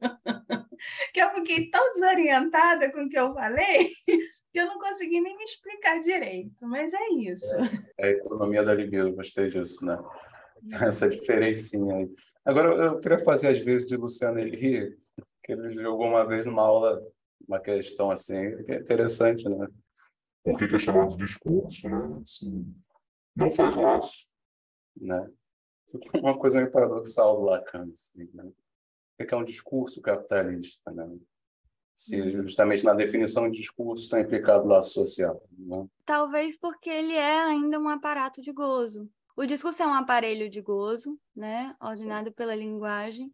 que 1.12 1.20
eu 1.20 1.30
fiquei 1.30 1.70
tão 1.70 1.92
desorientada 1.92 2.90
com 2.90 3.02
o 3.02 3.08
que 3.08 3.18
eu 3.18 3.34
falei 3.34 3.90
que 4.52 4.58
eu 4.58 4.66
não 4.66 4.78
consegui 4.78 5.20
nem 5.20 5.36
me 5.36 5.44
explicar 5.44 6.00
direito. 6.00 6.66
Mas 6.66 6.92
é 6.94 7.08
isso. 7.14 7.56
É, 7.56 7.70
é 7.98 8.06
a 8.06 8.10
economia 8.10 8.62
da 8.62 8.74
libido, 8.74 9.14
gostei 9.14 9.48
disso, 9.48 9.84
né? 9.84 9.98
Essa 10.86 11.08
diferencinha 11.08 11.94
aí. 11.94 12.10
Agora, 12.44 12.68
eu 12.68 13.00
queria 13.00 13.18
fazer, 13.18 13.48
às 13.48 13.58
vezes, 13.58 13.86
de 13.86 13.96
Luciano 13.96 14.38
Henrique, 14.38 14.96
que 15.44 15.52
ele 15.52 15.70
jogou 15.70 16.06
uma 16.06 16.26
vez 16.26 16.46
numa 16.46 16.62
aula 16.62 17.00
uma 17.46 17.60
questão 17.60 18.10
assim, 18.10 18.62
que 18.64 18.72
é 18.72 18.76
interessante, 18.76 19.48
né? 19.48 19.66
Por 20.44 20.58
que, 20.58 20.74
é 20.74 20.78
chamado 20.78 21.16
discurso, 21.16 21.88
né? 21.88 22.20
Assim, 22.22 22.74
não 23.34 23.50
faz 23.50 23.76
laço. 23.76 24.26
Né? 24.96 25.30
Uma 26.14 26.38
coisa 26.38 26.58
meio 26.58 26.70
paradoxal 26.70 27.36
do 27.36 27.44
Lacan, 27.44 27.88
assim, 27.92 28.28
né? 28.34 28.50
O 29.20 29.26
que 29.26 29.34
é 29.34 29.36
um 29.36 29.44
discurso 29.44 30.00
capitalista, 30.00 30.90
né? 30.92 31.08
Se 31.96 32.30
justamente 32.30 32.84
na 32.84 32.94
definição 32.94 33.50
de 33.50 33.58
discurso 33.58 34.04
está 34.04 34.20
implicado 34.20 34.68
laço 34.68 34.92
social. 34.92 35.42
Né? 35.50 35.86
Talvez 36.04 36.56
porque 36.56 36.88
ele 36.88 37.14
é 37.14 37.40
ainda 37.40 37.80
um 37.80 37.88
aparato 37.88 38.40
de 38.40 38.52
gozo. 38.52 39.10
O 39.36 39.44
discurso 39.44 39.82
é 39.82 39.86
um 39.86 39.94
aparelho 39.94 40.48
de 40.48 40.60
gozo, 40.60 41.18
né? 41.34 41.74
ordenado 41.80 42.32
pela 42.32 42.54
linguagem, 42.54 43.32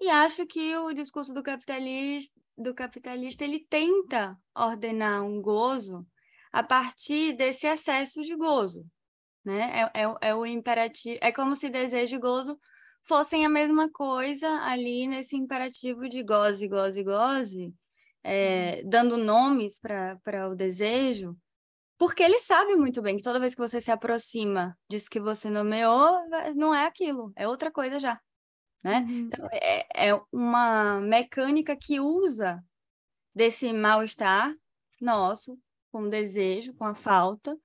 e 0.00 0.10
acho 0.10 0.46
que 0.46 0.76
o 0.76 0.92
discurso 0.92 1.32
do 1.32 1.42
capitalista, 1.42 2.38
do 2.56 2.74
capitalista 2.74 3.44
ele 3.44 3.60
tenta 3.60 4.38
ordenar 4.54 5.24
um 5.24 5.40
gozo 5.40 6.06
a 6.52 6.62
partir 6.62 7.34
desse 7.34 7.66
excesso 7.66 8.22
de 8.22 8.34
gozo. 8.34 8.86
Né? 9.44 9.90
É, 9.94 10.02
é, 10.02 10.14
é 10.28 10.34
o 10.34 10.44
imperativo, 10.44 11.18
é 11.22 11.32
como 11.32 11.56
se 11.56 11.68
desejo 11.68 12.16
e 12.16 12.18
gozo 12.18 12.58
fossem 13.06 13.46
a 13.46 13.48
mesma 13.48 13.90
coisa 13.90 14.48
ali 14.62 15.06
nesse 15.06 15.36
imperativo 15.36 16.08
de 16.08 16.22
goze, 16.22 16.66
goze, 16.68 17.02
goze, 17.02 17.74
é, 18.22 18.82
dando 18.82 19.16
nomes 19.16 19.78
para 19.78 20.48
o 20.48 20.54
desejo, 20.54 21.36
porque 21.98 22.22
ele 22.22 22.38
sabe 22.38 22.74
muito 22.76 23.00
bem 23.00 23.16
que 23.16 23.22
toda 23.22 23.40
vez 23.40 23.54
que 23.54 23.60
você 23.60 23.80
se 23.80 23.90
aproxima 23.90 24.76
disso 24.90 25.08
que 25.08 25.20
você 25.20 25.48
nomeou, 25.48 26.20
não 26.54 26.74
é 26.74 26.86
aquilo, 26.86 27.32
é 27.36 27.48
outra 27.48 27.70
coisa 27.70 27.98
já. 27.98 28.20
Né? 28.84 28.98
Uhum. 29.08 29.18
Então, 29.18 29.48
é, 29.52 30.08
é 30.08 30.20
uma 30.30 31.00
mecânica 31.00 31.76
que 31.76 31.98
usa 31.98 32.62
desse 33.34 33.72
mal-estar 33.72 34.54
nosso, 35.00 35.58
com 35.90 36.02
o 36.02 36.10
desejo, 36.10 36.74
com 36.74 36.84
a 36.84 36.94
falta, 36.94 37.56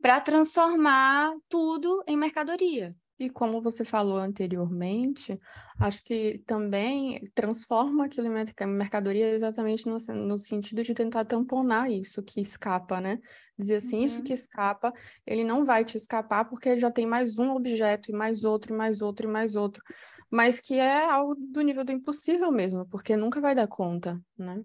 para 0.00 0.20
transformar 0.20 1.32
tudo 1.48 2.02
em 2.06 2.16
mercadoria. 2.16 2.96
E 3.20 3.28
como 3.28 3.60
você 3.60 3.84
falou 3.84 4.16
anteriormente, 4.16 5.38
acho 5.78 6.02
que 6.02 6.42
também 6.46 7.30
transforma 7.34 8.06
aquilo 8.06 8.28
em 8.28 8.66
mercadoria 8.66 9.34
exatamente 9.34 9.86
no, 9.86 9.98
no 10.14 10.38
sentido 10.38 10.82
de 10.82 10.94
tentar 10.94 11.26
tamponar 11.26 11.90
isso 11.90 12.22
que 12.22 12.40
escapa, 12.40 12.98
né? 12.98 13.20
Dizer 13.58 13.76
assim, 13.76 13.98
uhum. 13.98 14.04
isso 14.04 14.22
que 14.22 14.32
escapa, 14.32 14.90
ele 15.26 15.44
não 15.44 15.66
vai 15.66 15.84
te 15.84 15.98
escapar 15.98 16.46
porque 16.46 16.78
já 16.78 16.90
tem 16.90 17.04
mais 17.04 17.38
um 17.38 17.50
objeto, 17.50 18.10
e 18.10 18.14
mais 18.14 18.42
outro, 18.42 18.72
e 18.72 18.76
mais 18.76 19.02
outro, 19.02 19.28
e 19.28 19.30
mais 19.30 19.54
outro. 19.54 19.84
Mas 20.30 20.58
que 20.58 20.78
é 20.78 21.04
algo 21.04 21.34
do 21.34 21.60
nível 21.60 21.84
do 21.84 21.92
impossível 21.92 22.50
mesmo, 22.50 22.86
porque 22.86 23.18
nunca 23.18 23.38
vai 23.38 23.54
dar 23.54 23.68
conta, 23.68 24.18
né? 24.38 24.64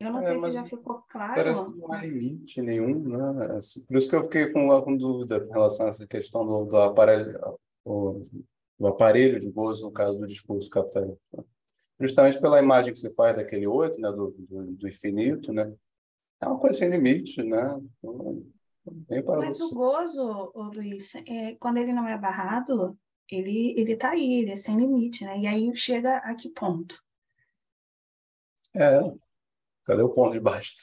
Eu 0.00 0.10
não 0.10 0.20
é, 0.20 0.22
sei 0.22 0.38
se 0.40 0.52
já 0.52 0.64
ficou 0.64 1.02
claro. 1.02 1.34
Parece 1.34 1.64
que 1.64 1.78
não 1.78 1.92
há 1.92 2.00
limite 2.00 2.62
nenhum, 2.62 2.98
né? 3.08 3.56
Assim, 3.56 3.84
por 3.84 3.96
isso 3.98 4.08
que 4.08 4.16
eu 4.16 4.24
fiquei 4.24 4.46
com, 4.46 4.80
com 4.80 4.96
dúvida 4.96 5.36
em 5.36 5.52
relação 5.52 5.84
a 5.84 5.90
essa 5.90 6.06
questão 6.06 6.46
do, 6.46 6.64
do 6.64 6.76
aparelho, 6.78 7.38
o, 7.84 8.20
o 8.78 8.86
aparelho 8.86 9.38
de 9.38 9.50
gozo 9.50 9.86
no 9.86 9.92
caso 9.92 10.18
do 10.18 10.26
discurso 10.26 10.70
capitalista. 10.70 11.44
Justamente 12.00 12.40
pela 12.40 12.58
imagem 12.58 12.92
que 12.92 12.98
você 12.98 13.14
faz 13.14 13.36
daquele 13.36 13.66
outro, 13.66 14.00
né, 14.00 14.10
do, 14.10 14.34
do, 14.36 14.72
do 14.72 14.88
infinito, 14.88 15.52
né? 15.52 15.72
É 16.40 16.46
uma 16.46 16.58
coisa 16.58 16.78
sem 16.78 16.90
limite, 16.90 17.42
né? 17.42 17.80
Bem 18.86 19.24
Mas 19.24 19.60
o 19.60 19.74
gozo, 19.74 20.52
Luiz, 20.54 21.14
é, 21.14 21.54
quando 21.54 21.78
ele 21.78 21.92
não 21.92 22.06
é 22.06 22.18
barrado, 22.18 22.98
ele 23.30 23.74
ele 23.78 23.92
está 23.92 24.10
aí, 24.10 24.40
ele 24.40 24.50
é 24.50 24.56
sem 24.56 24.76
limite, 24.76 25.24
né? 25.24 25.38
E 25.38 25.46
aí 25.46 25.74
chega 25.74 26.18
a 26.18 26.34
que 26.34 26.50
ponto? 26.50 26.94
É. 28.76 29.00
Cadê 29.84 30.02
o 30.02 30.10
ponto 30.10 30.32
de 30.32 30.40
baixo? 30.40 30.74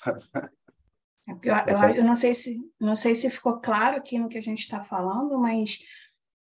É 1.28 1.34
eu, 1.34 1.54
eu, 1.54 1.96
eu, 1.98 2.04
não 2.04 2.16
sei 2.16 2.34
se 2.34 2.60
não 2.80 2.96
sei 2.96 3.14
se 3.14 3.30
ficou 3.30 3.62
claro 3.62 3.98
aqui 3.98 4.18
no 4.18 4.28
que 4.28 4.40
a 4.40 4.42
gente 4.42 4.62
está 4.62 4.84
falando, 4.84 5.38
mas 5.38 5.78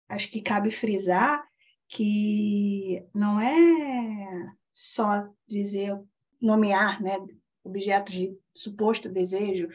acho 0.09 0.29
que 0.29 0.41
cabe 0.41 0.71
frisar 0.71 1.43
que 1.87 3.03
não 3.13 3.39
é 3.39 4.53
só 4.71 5.27
dizer, 5.47 5.99
nomear 6.41 7.01
né, 7.01 7.17
objetos 7.63 8.13
de 8.13 8.37
suposto 8.55 9.09
desejo 9.09 9.67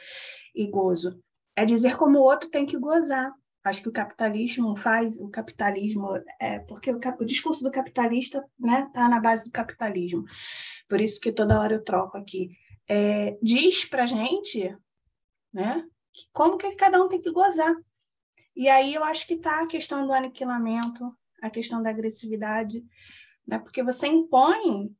e 0.54 0.66
gozo, 0.66 1.20
é 1.56 1.64
dizer 1.64 1.96
como 1.96 2.18
o 2.18 2.22
outro 2.22 2.48
tem 2.48 2.64
que 2.66 2.78
gozar. 2.78 3.32
Acho 3.62 3.82
que 3.82 3.88
o 3.88 3.92
capitalismo 3.92 4.76
faz, 4.76 5.18
o 5.18 5.28
capitalismo, 5.28 6.08
é, 6.40 6.60
porque 6.60 6.92
o, 6.92 6.98
o 7.18 7.24
discurso 7.24 7.64
do 7.64 7.70
capitalista 7.70 8.44
né, 8.58 8.90
tá 8.92 9.08
na 9.08 9.20
base 9.20 9.44
do 9.44 9.50
capitalismo. 9.50 10.24
Por 10.88 11.00
isso 11.00 11.20
que 11.20 11.32
toda 11.32 11.58
hora 11.60 11.74
eu 11.74 11.82
troco 11.82 12.18
aqui. 12.18 12.50
É, 12.86 13.38
diz 13.42 13.84
para 13.86 14.06
gente 14.06 14.76
né, 15.52 15.82
como 16.32 16.58
que 16.58 16.74
cada 16.76 17.02
um 17.02 17.08
tem 17.08 17.20
que 17.20 17.32
gozar. 17.32 17.74
E 18.56 18.68
aí 18.68 18.94
eu 18.94 19.02
acho 19.04 19.26
que 19.26 19.34
está 19.34 19.62
a 19.62 19.66
questão 19.66 20.06
do 20.06 20.12
aniquilamento, 20.12 21.16
a 21.42 21.50
questão 21.50 21.82
da 21.82 21.90
agressividade, 21.90 22.84
né? 23.46 23.58
porque 23.58 23.82
você 23.82 24.06
impõe 24.06 24.94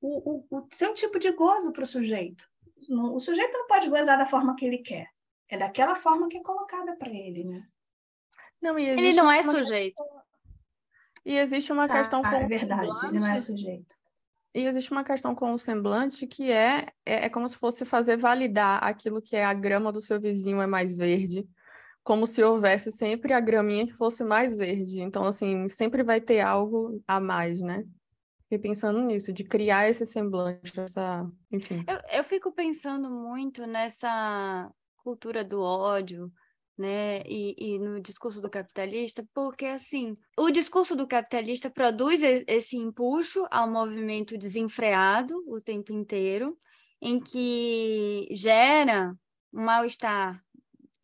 o, 0.00 0.46
o, 0.50 0.58
o 0.58 0.68
seu 0.70 0.94
tipo 0.94 1.18
de 1.18 1.32
gozo 1.32 1.72
para 1.72 1.82
o 1.82 1.86
sujeito. 1.86 2.48
O 2.88 3.20
sujeito 3.20 3.52
não 3.52 3.66
pode 3.66 3.88
gozar 3.88 4.18
da 4.18 4.26
forma 4.26 4.56
que 4.56 4.64
ele 4.64 4.78
quer. 4.78 5.08
é 5.48 5.56
daquela 5.56 5.94
forma 5.94 6.28
que 6.28 6.38
é 6.38 6.42
colocada 6.42 6.96
para 6.96 7.10
ele, 7.10 7.44
né? 7.44 7.66
Não, 8.60 8.78
ele 8.78 9.12
não 9.12 9.30
é 9.30 9.42
sujeito. 9.42 10.02
E 11.24 11.36
existe 11.36 11.72
uma 11.72 11.86
tá, 11.86 11.98
questão 11.98 12.22
com. 12.22 12.28
É 12.28 12.46
verdade, 12.46 12.90
ele 13.06 13.20
não 13.20 13.28
é 13.28 13.38
sujeito. 13.38 13.94
E 14.54 14.64
existe 14.66 14.92
uma 14.92 15.04
questão 15.04 15.34
com 15.34 15.52
o 15.52 15.58
semblante 15.58 16.26
que 16.26 16.50
é, 16.50 16.88
é, 17.06 17.24
é 17.24 17.28
como 17.28 17.48
se 17.48 17.56
fosse 17.56 17.84
fazer 17.84 18.16
validar 18.16 18.84
aquilo 18.84 19.22
que 19.22 19.34
é 19.34 19.44
a 19.44 19.54
grama 19.54 19.90
do 19.90 20.00
seu 20.00 20.20
vizinho 20.20 20.60
é 20.60 20.66
mais 20.66 20.96
verde, 20.96 21.48
como 22.02 22.26
se 22.26 22.42
houvesse 22.42 22.90
sempre 22.90 23.32
a 23.32 23.40
graminha 23.40 23.86
que 23.86 23.92
fosse 23.92 24.24
mais 24.24 24.56
verde. 24.56 25.00
Então, 25.00 25.24
assim, 25.24 25.68
sempre 25.68 26.02
vai 26.02 26.20
ter 26.20 26.40
algo 26.40 27.02
a 27.06 27.20
mais, 27.20 27.60
né? 27.60 27.84
Fiquei 28.42 28.58
pensando 28.58 29.00
nisso, 29.00 29.32
de 29.32 29.44
criar 29.44 29.88
esse 29.88 30.04
semblante, 30.04 30.78
essa. 30.78 31.26
Enfim. 31.50 31.84
Eu, 31.86 32.18
eu 32.18 32.24
fico 32.24 32.52
pensando 32.52 33.10
muito 33.10 33.66
nessa 33.66 34.70
cultura 34.96 35.42
do 35.42 35.60
ódio, 35.60 36.30
né, 36.76 37.22
e, 37.26 37.54
e, 37.58 37.78
no 37.78 38.00
discurso 38.00 38.40
do 38.40 38.50
capitalista, 38.50 39.26
porque 39.34 39.66
assim, 39.66 40.16
o 40.38 40.50
discurso 40.50 40.96
do 40.96 41.06
capitalista 41.06 41.70
produz 41.70 42.22
esse 42.22 42.76
empuxo 42.76 43.46
ao 43.50 43.70
movimento 43.70 44.38
desenfreado 44.38 45.34
o 45.48 45.60
tempo 45.60 45.92
inteiro, 45.92 46.58
em 47.00 47.20
que 47.20 48.26
gera 48.30 49.14
um 49.52 49.64
mal-estar 49.64 50.42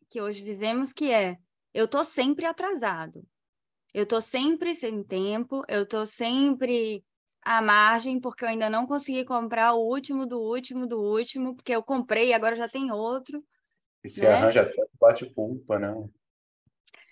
que 0.09 0.21
hoje 0.21 0.43
vivemos, 0.43 0.91
que 0.91 1.11
é 1.11 1.37
eu 1.73 1.87
tô 1.87 2.03
sempre 2.03 2.45
atrasado, 2.45 3.23
eu 3.93 4.05
tô 4.05 4.19
sempre 4.19 4.75
sem 4.75 5.03
tempo, 5.03 5.63
eu 5.67 5.85
tô 5.85 6.05
sempre 6.05 7.03
à 7.41 7.61
margem, 7.61 8.19
porque 8.19 8.43
eu 8.43 8.49
ainda 8.49 8.69
não 8.69 8.85
consegui 8.85 9.23
comprar 9.23 9.73
o 9.73 9.79
último 9.79 10.25
do 10.25 10.39
último 10.39 10.85
do 10.85 10.99
último, 10.99 11.55
porque 11.55 11.73
eu 11.73 11.83
comprei 11.83 12.29
e 12.29 12.33
agora 12.33 12.55
já 12.55 12.67
tem 12.67 12.91
outro. 12.91 13.43
E 14.03 14.09
se 14.09 14.21
né? 14.21 14.33
arranja 14.33 14.61
até 14.61 14.85
bate-culpa, 14.99 15.79
né? 15.79 15.93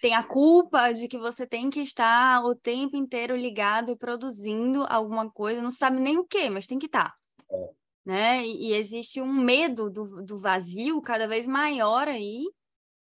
Tem 0.02 0.14
a 0.14 0.24
culpa 0.24 0.92
de 0.92 1.08
que 1.08 1.18
você 1.18 1.48
tem 1.48 1.70
que 1.70 1.80
estar 1.80 2.44
o 2.44 2.56
tempo 2.56 2.96
inteiro 2.96 3.36
ligado 3.36 3.92
e 3.92 3.96
produzindo 3.96 4.86
alguma 4.88 5.30
coisa, 5.30 5.62
não 5.62 5.72
sabe 5.72 6.00
nem 6.00 6.18
o 6.18 6.26
que, 6.26 6.50
mas 6.50 6.68
tem 6.68 6.78
que 6.78 6.86
estar. 6.86 7.16
É. 7.52 7.70
Né? 8.06 8.46
E, 8.46 8.70
e, 8.70 8.74
existe 8.74 9.20
um 9.20 9.34
medo 9.34 9.90
do, 9.90 10.24
do 10.24 10.38
vazio 10.38 11.02
cada 11.02 11.28
vez 11.28 11.48
maior 11.48 12.08
aí. 12.08 12.44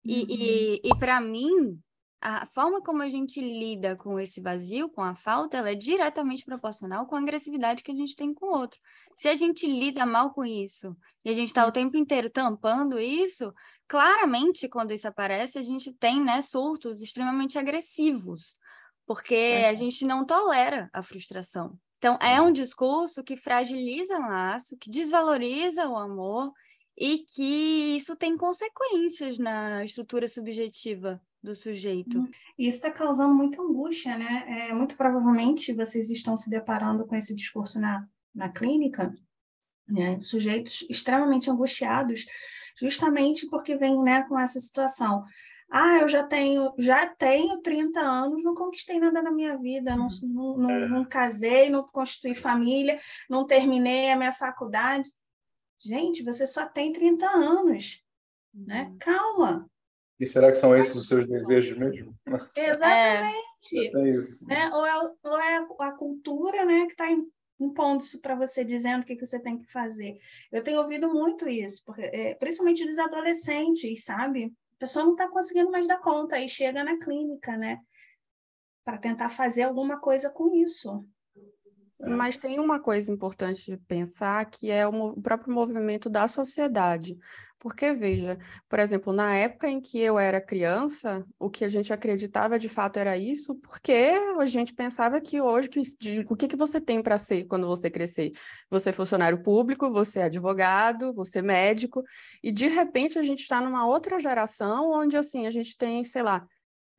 E, 0.04 0.22
uhum. 0.22 0.26
e, 0.30 0.82
e 0.84 0.96
para 0.98 1.20
mim, 1.20 1.80
a 2.22 2.46
forma 2.46 2.82
como 2.82 3.02
a 3.02 3.10
gente 3.10 3.40
lida 3.40 3.96
com 3.96 4.20
esse 4.20 4.42
vazio, 4.42 4.90
com 4.90 5.02
a 5.02 5.16
falta, 5.16 5.58
ela 5.58 5.72
é 5.72 5.76
diretamente 5.76 6.44
proporcional 6.44 7.06
com 7.06 7.16
a 7.16 7.20
agressividade 7.20 7.82
que 7.82 7.92
a 7.92 7.96
gente 7.96 8.16
tem 8.16 8.34
com 8.34 8.48
o 8.48 8.60
outro. 8.60 8.80
Se 9.16 9.30
a 9.30 9.36
gente 9.36 9.66
lida 9.66 10.06
mal 10.06 10.32
com 10.34 10.44
isso 10.44 10.96
e 11.24 11.30
a 11.30 11.34
gente 11.34 11.48
está 11.48 11.66
o 11.66 11.72
tempo 11.72 11.96
inteiro 11.96 12.30
tampando 12.30 13.00
isso, 13.00 13.54
claramente, 13.88 14.68
quando 14.68 14.92
isso 14.92 15.08
aparece, 15.08 15.58
a 15.58 15.64
gente 15.64 15.94
tem 15.94 16.22
né, 16.22 16.42
surtos 16.42 17.02
extremamente 17.02 17.58
agressivos, 17.58 18.58
porque 19.06 19.36
é. 19.36 19.70
a 19.70 19.74
gente 19.74 20.06
não 20.06 20.26
tolera 20.26 20.90
a 20.92 21.02
frustração. 21.02 21.80
Então, 22.00 22.18
é 22.22 22.42
um 22.42 22.52
discurso 22.52 23.24
que 23.24 23.36
fragiliza 23.36 24.18
o 24.18 24.22
laço, 24.22 24.78
que 24.78 24.90
desvaloriza 24.90 25.88
o 25.88 25.98
amor 25.98 26.52
e 27.00 27.20
que 27.20 27.96
isso 27.96 28.16
tem 28.16 28.36
consequências 28.36 29.38
na 29.38 29.86
estrutura 29.86 30.28
subjetiva 30.28 31.22
do 31.42 31.56
sujeito. 31.56 32.18
Uhum. 32.18 32.30
Isso 32.58 32.78
está 32.78 32.92
causando 32.92 33.34
muita 33.34 33.62
angústia, 33.62 34.18
né? 34.18 34.68
É, 34.70 34.74
muito 34.74 34.98
provavelmente 34.98 35.74
vocês 35.74 36.10
estão 36.10 36.36
se 36.36 36.50
deparando 36.50 37.08
com 37.08 37.16
esse 37.16 37.34
discurso 37.34 37.80
na, 37.80 38.06
na 38.36 38.50
clínica, 38.50 39.14
né? 39.88 40.20
Sujeitos 40.20 40.86
extremamente 40.90 41.50
angustiados, 41.50 42.26
justamente 42.78 43.48
porque 43.50 43.78
vem 43.78 44.02
né, 44.04 44.26
com 44.28 44.38
essa 44.38 44.60
situação. 44.60 45.24
Ah, 45.72 46.00
eu 46.02 46.10
já 46.10 46.24
tenho, 46.24 46.74
já 46.80 47.08
tenho 47.08 47.62
30 47.62 48.00
anos, 48.00 48.44
não 48.44 48.56
conquistei 48.56 49.00
nada 49.00 49.22
na 49.22 49.32
minha 49.32 49.56
vida, 49.58 49.96
não, 49.96 50.08
não, 50.24 50.58
não, 50.58 50.72
é. 50.72 50.88
não 50.88 51.06
casei, 51.06 51.70
não 51.70 51.88
constituí 51.88 52.34
família, 52.34 53.00
não 53.30 53.46
terminei 53.46 54.12
a 54.12 54.18
minha 54.18 54.34
faculdade. 54.34 55.10
Gente, 55.80 56.24
você 56.24 56.46
só 56.46 56.68
tem 56.68 56.92
30 56.92 57.26
anos, 57.26 58.04
né? 58.54 58.88
Uhum. 58.90 58.98
Calma, 58.98 59.70
e 60.20 60.28
será 60.28 60.50
que 60.50 60.58
são 60.58 60.76
esses 60.76 60.96
os 60.96 61.08
seus 61.08 61.26
desejos 61.26 61.78
mesmo? 61.78 62.14
Exatamente. 62.58 63.96
É, 63.96 64.10
isso. 64.10 64.46
Né? 64.48 64.70
Ou, 64.74 64.86
é, 64.86 65.16
ou 65.24 65.40
é 65.40 65.68
a 65.80 65.92
cultura 65.94 66.66
né, 66.66 66.86
que 66.86 66.92
está 66.92 67.06
impondo 67.58 68.04
isso 68.04 68.20
para 68.20 68.36
você, 68.36 68.66
dizendo 68.66 69.04
o 69.04 69.06
que, 69.06 69.16
que 69.16 69.26
você 69.26 69.40
tem 69.40 69.58
que 69.58 69.72
fazer. 69.72 70.20
Eu 70.52 70.62
tenho 70.62 70.82
ouvido 70.82 71.08
muito 71.08 71.48
isso, 71.48 71.84
porque, 71.86 72.02
é, 72.02 72.36
principalmente 72.36 72.86
dos 72.86 73.00
adolescentes, 73.00 74.04
sabe? 74.04 74.54
A 74.74 74.80
pessoa 74.80 75.06
não 75.06 75.14
está 75.14 75.30
conseguindo 75.30 75.72
mais 75.72 75.88
dar 75.88 76.00
conta 76.00 76.38
e 76.38 76.50
chega 76.50 76.84
na 76.84 77.00
clínica, 77.00 77.56
né? 77.56 77.80
Para 78.84 78.98
tentar 78.98 79.30
fazer 79.30 79.64
alguma 79.64 80.02
coisa 80.02 80.30
com 80.30 80.54
isso. 80.54 81.06
Mas 82.02 82.38
tem 82.38 82.60
uma 82.60 82.80
coisa 82.80 83.12
importante 83.12 83.66
de 83.66 83.78
pensar 83.78 84.46
que 84.46 84.72
é 84.72 84.88
o 84.88 85.14
próprio 85.22 85.54
movimento 85.54 86.10
da 86.10 86.28
sociedade. 86.28 87.18
Porque, 87.60 87.92
veja, 87.92 88.38
por 88.70 88.80
exemplo, 88.80 89.12
na 89.12 89.36
época 89.36 89.68
em 89.70 89.82
que 89.82 90.00
eu 90.00 90.18
era 90.18 90.40
criança, 90.40 91.26
o 91.38 91.50
que 91.50 91.66
a 91.66 91.68
gente 91.68 91.92
acreditava 91.92 92.58
de 92.58 92.70
fato 92.70 92.98
era 92.98 93.18
isso, 93.18 93.54
porque 93.56 94.14
a 94.40 94.46
gente 94.46 94.74
pensava 94.74 95.20
que 95.20 95.42
hoje, 95.42 95.68
que, 95.68 95.82
de, 96.00 96.26
o 96.30 96.38
que, 96.38 96.48
que 96.48 96.56
você 96.56 96.80
tem 96.80 97.04
para 97.04 97.18
ser 97.18 97.44
quando 97.48 97.68
você 97.68 97.90
crescer? 97.90 98.32
Você 98.70 98.90
é 98.90 98.94
funcionário 98.94 99.44
público, 99.44 99.92
você 99.92 100.20
é 100.20 100.24
advogado, 100.24 101.14
você 101.14 101.40
é 101.40 101.42
médico, 101.42 102.02
e 102.42 102.50
de 102.50 102.68
repente 102.68 103.20
a 103.20 103.24
gente 103.24 103.42
está 103.42 103.60
numa 103.60 103.86
outra 103.86 104.22
geração 104.22 104.92
onde, 104.92 105.18
assim, 105.18 105.46
a 105.46 105.52
gente 105.52 105.76
tem, 105.76 106.02
sei 106.06 106.24
lá, 106.24 106.48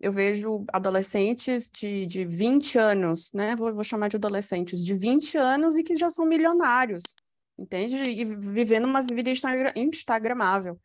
eu 0.00 0.10
vejo 0.10 0.64
adolescentes 0.72 1.68
de, 1.70 2.06
de 2.06 2.24
20 2.24 2.78
anos, 2.78 3.30
né? 3.32 3.54
Vou, 3.54 3.74
vou 3.74 3.84
chamar 3.84 4.08
de 4.08 4.16
adolescentes 4.16 4.84
de 4.84 4.94
20 4.94 5.36
anos 5.36 5.76
e 5.76 5.82
que 5.82 5.96
já 5.96 6.10
são 6.10 6.24
milionários 6.24 7.02
entende? 7.60 7.96
E 7.96 8.24
vivendo 8.24 8.84
uma 8.84 9.02
vida 9.02 9.30
instagramável. 9.76 10.80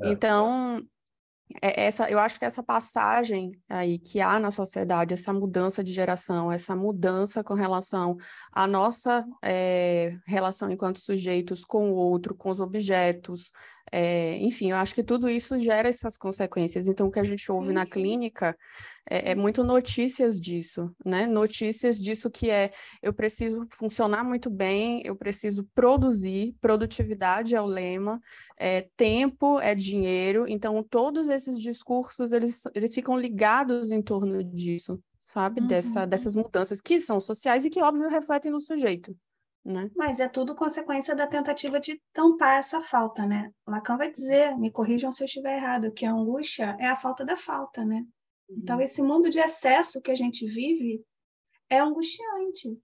É. 0.00 0.10
Então, 0.10 0.80
é 1.60 1.84
essa, 1.86 2.08
eu 2.08 2.18
acho 2.18 2.38
que 2.38 2.44
essa 2.44 2.62
passagem 2.62 3.52
aí 3.68 3.98
que 3.98 4.20
há 4.20 4.38
na 4.38 4.50
sociedade, 4.50 5.12
essa 5.12 5.32
mudança 5.32 5.84
de 5.84 5.92
geração, 5.92 6.50
essa 6.50 6.74
mudança 6.74 7.44
com 7.44 7.54
relação 7.54 8.16
à 8.52 8.66
nossa 8.66 9.26
é, 9.42 10.16
relação 10.26 10.70
enquanto 10.70 11.00
sujeitos 11.00 11.64
com 11.64 11.90
o 11.90 11.94
outro, 11.94 12.34
com 12.34 12.50
os 12.50 12.60
objetos, 12.60 13.52
é, 13.92 14.38
enfim, 14.38 14.70
eu 14.70 14.76
acho 14.76 14.94
que 14.94 15.04
tudo 15.04 15.28
isso 15.28 15.58
gera 15.58 15.88
essas 15.88 16.16
consequências. 16.16 16.88
Então, 16.88 17.06
o 17.06 17.10
que 17.10 17.20
a 17.20 17.24
gente 17.24 17.50
ouve 17.52 17.68
sim, 17.68 17.72
na 17.74 17.86
clínica 17.86 18.56
é, 19.08 19.32
é, 19.32 19.34
muito 19.34 19.62
notícias 19.62 20.40
disso, 20.40 20.90
né? 21.04 21.26
Notícias 21.26 21.98
disso 21.98 22.30
que 22.30 22.50
é 22.50 22.72
eu 23.02 23.12
preciso 23.12 23.66
funcionar 23.70 24.24
muito 24.24 24.48
bem, 24.48 25.02
eu 25.04 25.14
preciso 25.14 25.64
produzir, 25.74 26.56
produtividade 26.60 27.54
é 27.54 27.60
o 27.60 27.66
lema, 27.66 28.20
é, 28.56 28.88
tempo 28.96 29.60
é 29.60 29.74
dinheiro. 29.74 30.46
Então, 30.48 30.82
todos 30.82 31.28
esses 31.28 31.60
discursos 31.60 32.32
eles, 32.32 32.62
eles 32.74 32.94
ficam 32.94 33.18
ligados 33.18 33.90
em 33.90 34.02
torno 34.02 34.42
disso, 34.42 34.98
sabe? 35.20 35.60
Uhum. 35.60 35.66
Dessa, 35.66 36.06
dessas 36.06 36.34
mudanças 36.34 36.80
que 36.80 36.98
são 36.98 37.20
sociais 37.20 37.64
e 37.64 37.70
que, 37.70 37.82
óbvio, 37.82 38.08
refletem 38.08 38.50
no 38.50 38.60
sujeito. 38.60 39.14
Né? 39.64 39.90
Mas 39.96 40.20
é 40.20 40.28
tudo 40.28 40.54
consequência 40.54 41.16
da 41.16 41.26
tentativa 41.26 41.80
de 41.80 41.98
tampar 42.12 42.58
essa 42.58 42.82
falta, 42.82 43.24
né? 43.24 43.50
Lacan 43.66 43.96
vai 43.96 44.12
dizer, 44.12 44.58
me 44.58 44.70
corrijam 44.70 45.10
se 45.10 45.22
eu 45.22 45.26
estiver 45.26 45.56
errado, 45.56 45.92
que 45.92 46.04
a 46.04 46.12
angústia 46.12 46.76
é 46.78 46.86
a 46.86 46.96
falta 46.96 47.24
da 47.24 47.34
falta, 47.34 47.82
né? 47.82 48.04
Uhum. 48.48 48.56
Então, 48.60 48.78
esse 48.78 49.00
mundo 49.00 49.30
de 49.30 49.38
excesso 49.38 50.02
que 50.02 50.10
a 50.10 50.14
gente 50.14 50.46
vive 50.46 51.02
é 51.70 51.78
angustiante. 51.78 52.78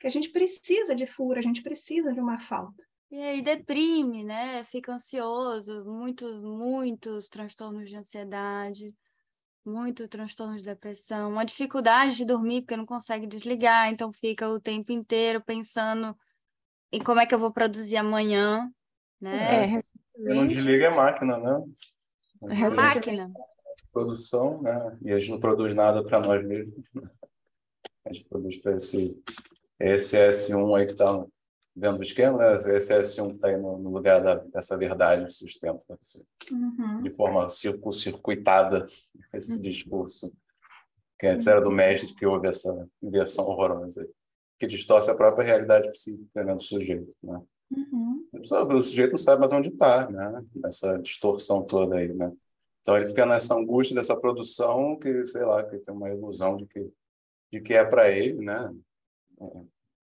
Que 0.00 0.08
a 0.08 0.10
gente 0.10 0.30
precisa 0.30 0.92
de 0.92 1.06
furo, 1.06 1.38
a 1.38 1.42
gente 1.42 1.62
precisa 1.62 2.12
de 2.12 2.20
uma 2.20 2.40
falta. 2.40 2.82
E 3.08 3.22
aí 3.22 3.40
deprime, 3.40 4.24
né? 4.24 4.64
Fica 4.64 4.92
ansioso, 4.92 5.84
muitos, 5.84 6.42
muitos 6.42 7.28
transtornos 7.28 7.88
de 7.88 7.94
ansiedade 7.94 8.92
muito 9.64 10.08
transtorno 10.08 10.56
de 10.56 10.62
depressão, 10.62 11.30
uma 11.30 11.44
dificuldade 11.44 12.16
de 12.16 12.24
dormir 12.24 12.62
porque 12.62 12.76
não 12.76 12.86
consegue 12.86 13.26
desligar, 13.26 13.88
então 13.88 14.12
fica 14.12 14.48
o 14.48 14.60
tempo 14.60 14.92
inteiro 14.92 15.40
pensando 15.40 16.16
em 16.90 17.00
como 17.02 17.20
é 17.20 17.26
que 17.26 17.34
eu 17.34 17.38
vou 17.38 17.52
produzir 17.52 17.96
amanhã, 17.96 18.70
né? 19.20 19.74
É, 19.74 19.80
não 20.16 20.46
desliga 20.46 20.88
a 20.88 20.94
máquina, 20.94 21.38
né? 21.38 21.64
A 22.42 22.74
máquina. 22.74 23.32
Produção, 23.92 24.60
né? 24.62 24.98
E 25.02 25.12
a 25.12 25.18
gente 25.18 25.30
não 25.30 25.40
produz 25.40 25.74
nada 25.74 26.02
para 26.02 26.18
nós 26.18 26.44
mesmos. 26.44 26.74
A 28.04 28.12
gente 28.12 28.26
produz 28.28 28.56
para 28.56 28.76
esse, 28.76 29.22
esse 29.78 30.16
S1 30.16 30.76
aí 30.76 30.86
que 30.86 30.92
está 30.92 31.24
dentro 31.74 31.98
do 31.98 32.02
esquema, 32.02 32.38
né? 32.38 32.54
Esse 32.76 32.92
S1 32.92 33.34
está 33.34 33.48
aí 33.48 33.56
no, 33.56 33.78
no, 33.78 33.90
lugar 33.90 34.22
da, 34.22 34.36
dessa 34.36 34.76
verdade 34.76 35.32
sustenta 35.32 35.84
né? 35.88 35.96
uhum. 36.50 37.02
de 37.02 37.10
forma 37.10 37.46
circuitada 37.48 38.84
esse 39.32 39.56
uhum. 39.56 39.62
discurso 39.62 40.32
que 41.18 41.26
antes 41.26 41.46
era 41.46 41.60
do 41.60 41.70
mestre 41.70 42.14
que 42.14 42.26
houve 42.26 42.48
essa 42.48 42.88
inversão 43.02 43.46
horrorosa 43.46 44.06
que 44.58 44.66
distorce 44.66 45.10
a 45.10 45.14
própria 45.14 45.44
realidade 45.44 45.90
psíquica 45.90 46.44
né, 46.44 46.54
do 46.54 46.62
sujeito, 46.62 47.14
né? 47.22 47.40
Uhum. 47.70 48.28
o 48.32 48.82
sujeito 48.82 49.12
não 49.12 49.18
sabe 49.18 49.40
mais 49.40 49.52
onde 49.52 49.70
está, 49.70 50.08
né? 50.10 50.44
Nessa 50.54 50.98
distorção 50.98 51.62
toda 51.62 51.96
aí, 51.96 52.12
né? 52.12 52.30
Então 52.80 52.96
ele 52.96 53.06
fica 53.06 53.24
nessa 53.24 53.54
angústia 53.54 53.94
dessa 53.94 54.16
produção 54.16 54.98
que, 54.98 55.24
sei 55.26 55.44
lá, 55.44 55.64
que 55.64 55.78
tem 55.78 55.94
uma 55.94 56.10
ilusão 56.10 56.56
de 56.56 56.66
que, 56.66 56.92
de 57.52 57.60
que 57.60 57.74
é 57.74 57.84
para 57.84 58.10
ele, 58.10 58.44
né? 58.44 58.74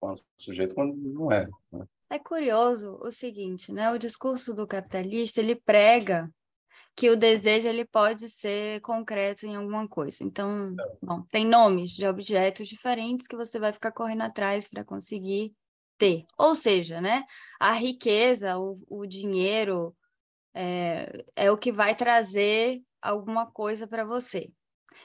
Quando 0.00 0.18
o 0.18 0.24
sujeito 0.38 0.74
quando 0.74 0.96
não 0.96 1.30
é. 1.30 1.46
Né? 1.70 1.86
É 2.08 2.18
curioso 2.18 2.98
o 3.00 3.10
seguinte, 3.10 3.72
né? 3.72 3.92
O 3.92 3.98
discurso 3.98 4.52
do 4.52 4.66
capitalista 4.66 5.40
ele 5.40 5.54
prega 5.54 6.28
que 6.96 7.08
o 7.08 7.16
desejo 7.16 7.68
ele 7.68 7.84
pode 7.84 8.28
ser 8.28 8.80
concreto 8.80 9.46
em 9.46 9.54
alguma 9.56 9.86
coisa. 9.86 10.24
Então, 10.24 10.74
é. 10.78 10.96
bom, 11.00 11.22
tem 11.30 11.46
nomes 11.46 11.90
de 11.90 12.06
objetos 12.06 12.66
diferentes 12.66 13.26
que 13.26 13.36
você 13.36 13.58
vai 13.58 13.72
ficar 13.72 13.92
correndo 13.92 14.22
atrás 14.22 14.66
para 14.68 14.84
conseguir 14.84 15.54
ter. 15.96 16.24
Ou 16.36 16.54
seja, 16.54 17.00
né, 17.00 17.24
a 17.60 17.72
riqueza, 17.72 18.58
o, 18.58 18.82
o 18.88 19.06
dinheiro 19.06 19.94
é, 20.54 21.24
é 21.36 21.50
o 21.50 21.58
que 21.58 21.70
vai 21.70 21.94
trazer 21.94 22.82
alguma 23.00 23.46
coisa 23.46 23.86
para 23.86 24.04
você. 24.04 24.50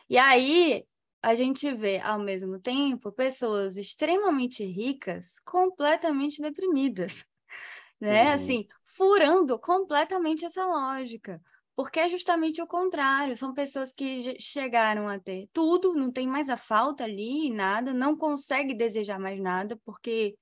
E 0.10 0.18
aí 0.18 0.86
a 1.26 1.34
gente 1.34 1.74
vê, 1.74 2.00
ao 2.02 2.20
mesmo 2.20 2.60
tempo, 2.60 3.12
pessoas 3.12 3.78
extremamente 3.78 4.64
ricas 4.64 5.40
completamente 5.44 6.40
deprimidas, 6.40 7.26
né? 8.00 8.26
Uhum. 8.28 8.32
Assim, 8.34 8.68
furando 8.86 9.58
completamente 9.58 10.46
essa 10.46 10.64
lógica. 10.64 11.42
Porque 11.76 12.00
é 12.00 12.08
justamente 12.08 12.62
o 12.62 12.68
contrário, 12.68 13.36
são 13.36 13.56
pessoas 13.56 13.92
que 13.92 14.40
chegaram 14.40 15.10
a 15.10 15.18
ter 15.18 15.50
tudo, 15.52 15.96
não 15.96 16.12
tem 16.12 16.28
mais 16.28 16.48
a 16.48 16.58
falta 16.58 17.04
ali, 17.06 17.50
nada, 17.50 17.92
não 17.92 18.16
consegue 18.16 18.76
desejar 18.76 19.18
mais 19.20 19.40
nada, 19.42 19.76
porque 19.84 20.38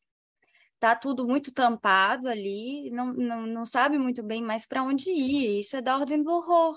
tá 0.79 0.93
tudo 0.97 1.25
muito 1.25 1.53
tampado 1.53 2.27
ali, 2.27 2.91
não, 2.91 3.13
não, 3.13 3.47
não 3.47 3.65
sabe 3.65 3.97
muito 3.97 4.21
bem 4.21 4.43
mais 4.43 4.65
para 4.65 4.83
onde 4.83 5.09
ir. 5.11 5.61
Isso 5.61 5.77
é 5.77 5.81
da 5.81 5.97
ordem 5.97 6.21
do 6.21 6.29
horror, 6.29 6.75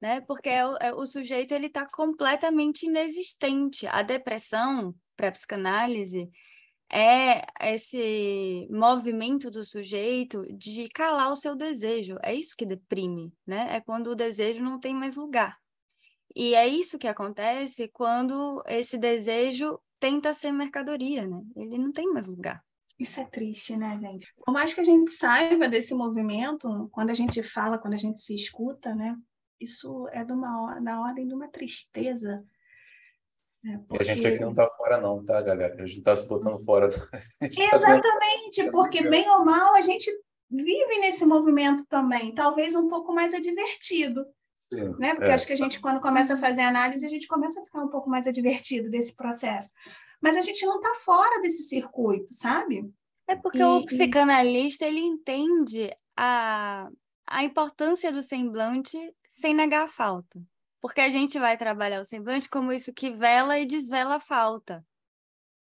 né? 0.00 0.20
Porque 0.20 0.48
é, 0.48 0.62
é, 0.80 0.94
o 0.94 1.06
sujeito 1.06 1.52
ele 1.52 1.66
está 1.66 1.86
completamente 1.86 2.86
inexistente. 2.86 3.86
A 3.86 4.02
depressão, 4.02 4.94
para 5.16 5.32
psicanálise, 5.32 6.30
é 6.90 7.44
esse 7.72 8.66
movimento 8.70 9.50
do 9.50 9.64
sujeito 9.64 10.46
de 10.56 10.88
calar 10.88 11.30
o 11.30 11.36
seu 11.36 11.54
desejo. 11.54 12.16
É 12.22 12.34
isso 12.34 12.54
que 12.56 12.64
deprime, 12.64 13.32
né? 13.46 13.76
É 13.76 13.80
quando 13.80 14.08
o 14.08 14.14
desejo 14.14 14.62
não 14.62 14.78
tem 14.78 14.94
mais 14.94 15.16
lugar. 15.16 15.56
E 16.34 16.54
é 16.54 16.66
isso 16.66 16.98
que 16.98 17.08
acontece 17.08 17.88
quando 17.88 18.62
esse 18.66 18.96
desejo 18.96 19.78
tenta 19.98 20.32
ser 20.32 20.52
mercadoria, 20.52 21.26
né? 21.26 21.42
Ele 21.56 21.78
não 21.78 21.92
tem 21.92 22.06
mais 22.12 22.28
lugar. 22.28 22.62
Isso 22.98 23.20
é 23.20 23.24
triste, 23.24 23.76
né, 23.76 23.96
gente? 23.98 24.26
Por 24.44 24.52
mais 24.52 24.74
que 24.74 24.80
a 24.80 24.84
gente 24.84 25.10
saiba 25.12 25.68
desse 25.68 25.94
movimento, 25.94 26.88
quando 26.90 27.10
a 27.10 27.14
gente 27.14 27.42
fala, 27.42 27.78
quando 27.78 27.94
a 27.94 27.98
gente 27.98 28.20
se 28.20 28.34
escuta, 28.34 28.94
né? 28.94 29.16
Isso 29.60 30.08
é 30.12 30.24
de 30.24 30.32
uma, 30.32 30.78
da 30.80 31.00
ordem 31.00 31.26
de 31.26 31.34
uma 31.34 31.48
tristeza 31.48 32.44
é, 33.64 33.76
porque... 33.78 33.96
E 33.96 34.00
a 34.00 34.14
gente 34.14 34.26
aqui 34.26 34.40
não 34.40 34.50
está 34.50 34.68
fora, 34.76 35.00
não, 35.00 35.24
tá, 35.24 35.40
galera? 35.42 35.74
A 35.74 35.86
gente 35.86 35.98
está 35.98 36.14
se 36.16 36.26
botando 36.26 36.58
fora. 36.64 36.88
Exatamente, 37.42 38.64
tá 38.64 38.70
porque 38.70 39.02
bem 39.08 39.28
ou 39.30 39.44
mal 39.44 39.74
a 39.74 39.80
gente 39.80 40.10
vive 40.50 40.98
nesse 40.98 41.26
movimento 41.26 41.84
também, 41.86 42.32
talvez 42.34 42.74
um 42.74 42.88
pouco 42.88 43.12
mais 43.12 43.34
advertido. 43.34 44.24
Sim, 44.54 44.94
né? 44.98 45.14
Porque 45.14 45.30
é. 45.30 45.34
acho 45.34 45.46
que 45.46 45.52
a 45.52 45.56
gente, 45.56 45.80
quando 45.80 46.00
começa 46.00 46.34
a 46.34 46.38
fazer 46.38 46.62
análise, 46.62 47.04
a 47.04 47.08
gente 47.08 47.26
começa 47.26 47.60
a 47.60 47.64
ficar 47.64 47.82
um 47.82 47.88
pouco 47.88 48.08
mais 48.08 48.26
advertido 48.26 48.90
desse 48.90 49.14
processo. 49.16 49.70
Mas 50.20 50.36
a 50.36 50.40
gente 50.40 50.64
não 50.66 50.76
está 50.76 50.94
fora 50.94 51.40
desse 51.40 51.64
circuito, 51.64 52.32
sabe? 52.34 52.90
É 53.26 53.36
porque 53.36 53.58
e, 53.58 53.64
o 53.64 53.84
psicanalista 53.84 54.84
ele 54.84 55.00
entende 55.00 55.90
a, 56.16 56.88
a 57.30 57.44
importância 57.44 58.10
do 58.10 58.22
semblante 58.22 58.98
sem 59.28 59.54
negar 59.54 59.84
a 59.84 59.88
falta. 59.88 60.40
Porque 60.80 61.00
a 61.00 61.08
gente 61.08 61.38
vai 61.38 61.56
trabalhar 61.56 62.00
o 62.00 62.04
semblante 62.04 62.48
como 62.48 62.72
isso 62.72 62.92
que 62.92 63.10
vela 63.10 63.58
e 63.58 63.66
desvela 63.66 64.16
a 64.16 64.20
falta. 64.20 64.84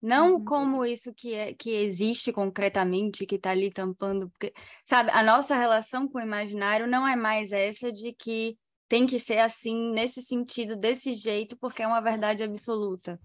Não 0.01 0.35
uhum. 0.35 0.45
como 0.45 0.85
isso 0.85 1.11
que, 1.13 1.33
é, 1.33 1.53
que 1.53 1.71
existe 1.71 2.31
concretamente, 2.31 3.25
que 3.25 3.35
está 3.35 3.49
ali 3.49 3.71
tampando. 3.71 4.29
Porque, 4.29 4.53
sabe, 4.85 5.09
a 5.11 5.23
nossa 5.23 5.55
relação 5.55 6.07
com 6.07 6.19
o 6.19 6.21
imaginário 6.21 6.87
não 6.87 7.07
é 7.07 7.15
mais 7.15 7.51
essa 7.51 7.91
de 7.91 8.13
que 8.13 8.57
tem 8.87 9.05
que 9.05 9.19
ser 9.19 9.39
assim, 9.39 9.91
nesse 9.91 10.21
sentido, 10.21 10.75
desse 10.75 11.13
jeito, 11.13 11.57
porque 11.57 11.81
é 11.81 11.87
uma 11.87 11.99
verdade 11.99 12.43
absoluta. 12.43 13.19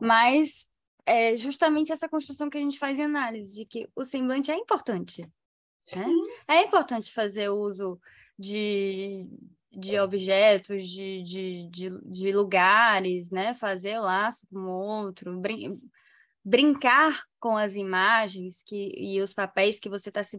Mas 0.00 0.66
é 1.04 1.36
justamente 1.36 1.92
essa 1.92 2.08
construção 2.08 2.50
que 2.50 2.58
a 2.58 2.60
gente 2.60 2.78
faz 2.78 2.98
em 2.98 3.04
análise, 3.04 3.54
de 3.54 3.64
que 3.64 3.88
o 3.94 4.04
semblante 4.04 4.50
é 4.50 4.54
importante. 4.56 5.28
Né? 5.94 6.06
É 6.48 6.62
importante 6.62 7.12
fazer 7.12 7.48
uso 7.48 8.00
de, 8.38 9.28
de 9.70 9.98
objetos, 9.98 10.88
de, 10.88 11.22
de, 11.22 11.68
de, 11.68 11.90
de 12.04 12.32
lugares, 12.32 13.30
né? 13.30 13.54
Fazer 13.54 13.98
laço 13.98 14.46
com 14.48 14.58
o 14.58 14.70
outro, 14.70 15.38
brin 15.38 15.80
brincar 16.44 17.24
com 17.40 17.56
as 17.56 17.74
imagens 17.74 18.62
que, 18.62 18.94
e 18.96 19.20
os 19.20 19.34
papéis 19.34 19.80
que 19.80 19.88
você 19.88 20.10
está 20.10 20.22
se 20.22 20.38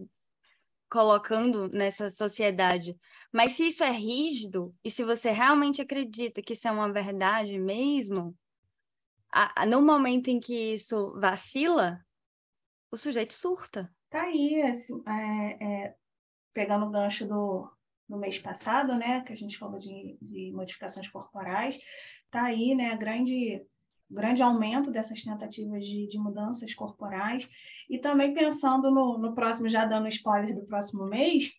colocando 0.89 1.67
nessa 1.69 2.09
sociedade. 2.09 2.97
Mas 3.31 3.53
se 3.53 3.67
isso 3.67 3.83
é 3.83 3.91
rígido, 3.91 4.73
e 4.85 4.89
se 4.89 5.03
você 5.03 5.31
realmente 5.31 5.81
acredita 5.81 6.41
que 6.41 6.53
isso 6.53 6.65
é 6.65 6.71
uma 6.71 6.91
verdade 6.91 7.59
mesmo, 7.59 8.33
a, 9.31 9.63
a, 9.63 9.65
no 9.65 9.81
momento 9.81 10.29
em 10.29 10.39
que 10.39 10.73
isso 10.73 11.13
vacila, 11.19 11.99
o 12.89 12.97
sujeito 12.97 13.33
surta. 13.33 13.93
Tá 14.09 14.21
aí, 14.23 14.61
assim, 14.61 15.03
é, 15.07 15.65
é, 15.65 15.95
pegando 16.53 16.85
o 16.85 16.89
gancho 16.89 17.27
do, 17.27 17.69
no 18.07 18.17
mês 18.17 18.39
passado, 18.39 18.95
né, 18.95 19.21
que 19.21 19.33
a 19.33 19.35
gente 19.35 19.57
falou 19.57 19.77
de, 19.77 20.17
de 20.21 20.51
modificações 20.53 21.09
corporais, 21.09 21.79
está 22.25 22.45
aí, 22.45 22.73
né, 22.75 22.95
grande 22.95 23.65
grande 24.09 24.41
aumento 24.41 24.89
dessas 24.89 25.21
tentativas 25.21 25.85
de, 25.85 26.07
de, 26.07 26.17
mudanças 26.17 26.73
corporais 26.73 27.49
e 27.89 27.99
também 27.99 28.33
pensando 28.33 28.89
no, 28.89 29.17
no 29.17 29.35
próximo, 29.35 29.67
já 29.67 29.83
dando 29.83 30.07
spoiler 30.07 30.55
do 30.55 30.65
próximo 30.65 31.05
mês, 31.05 31.51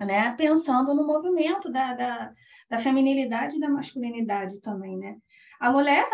né, 0.00 0.34
pensando 0.34 0.94
no 0.94 1.06
movimento 1.06 1.70
da, 1.70 1.94
da, 1.94 2.32
da 2.70 2.78
feminilidade 2.78 3.56
e 3.56 3.60
da 3.60 3.68
masculinidade 3.68 4.60
também, 4.60 4.96
né? 4.96 5.18
A 5.60 5.70
mulher, 5.70 6.08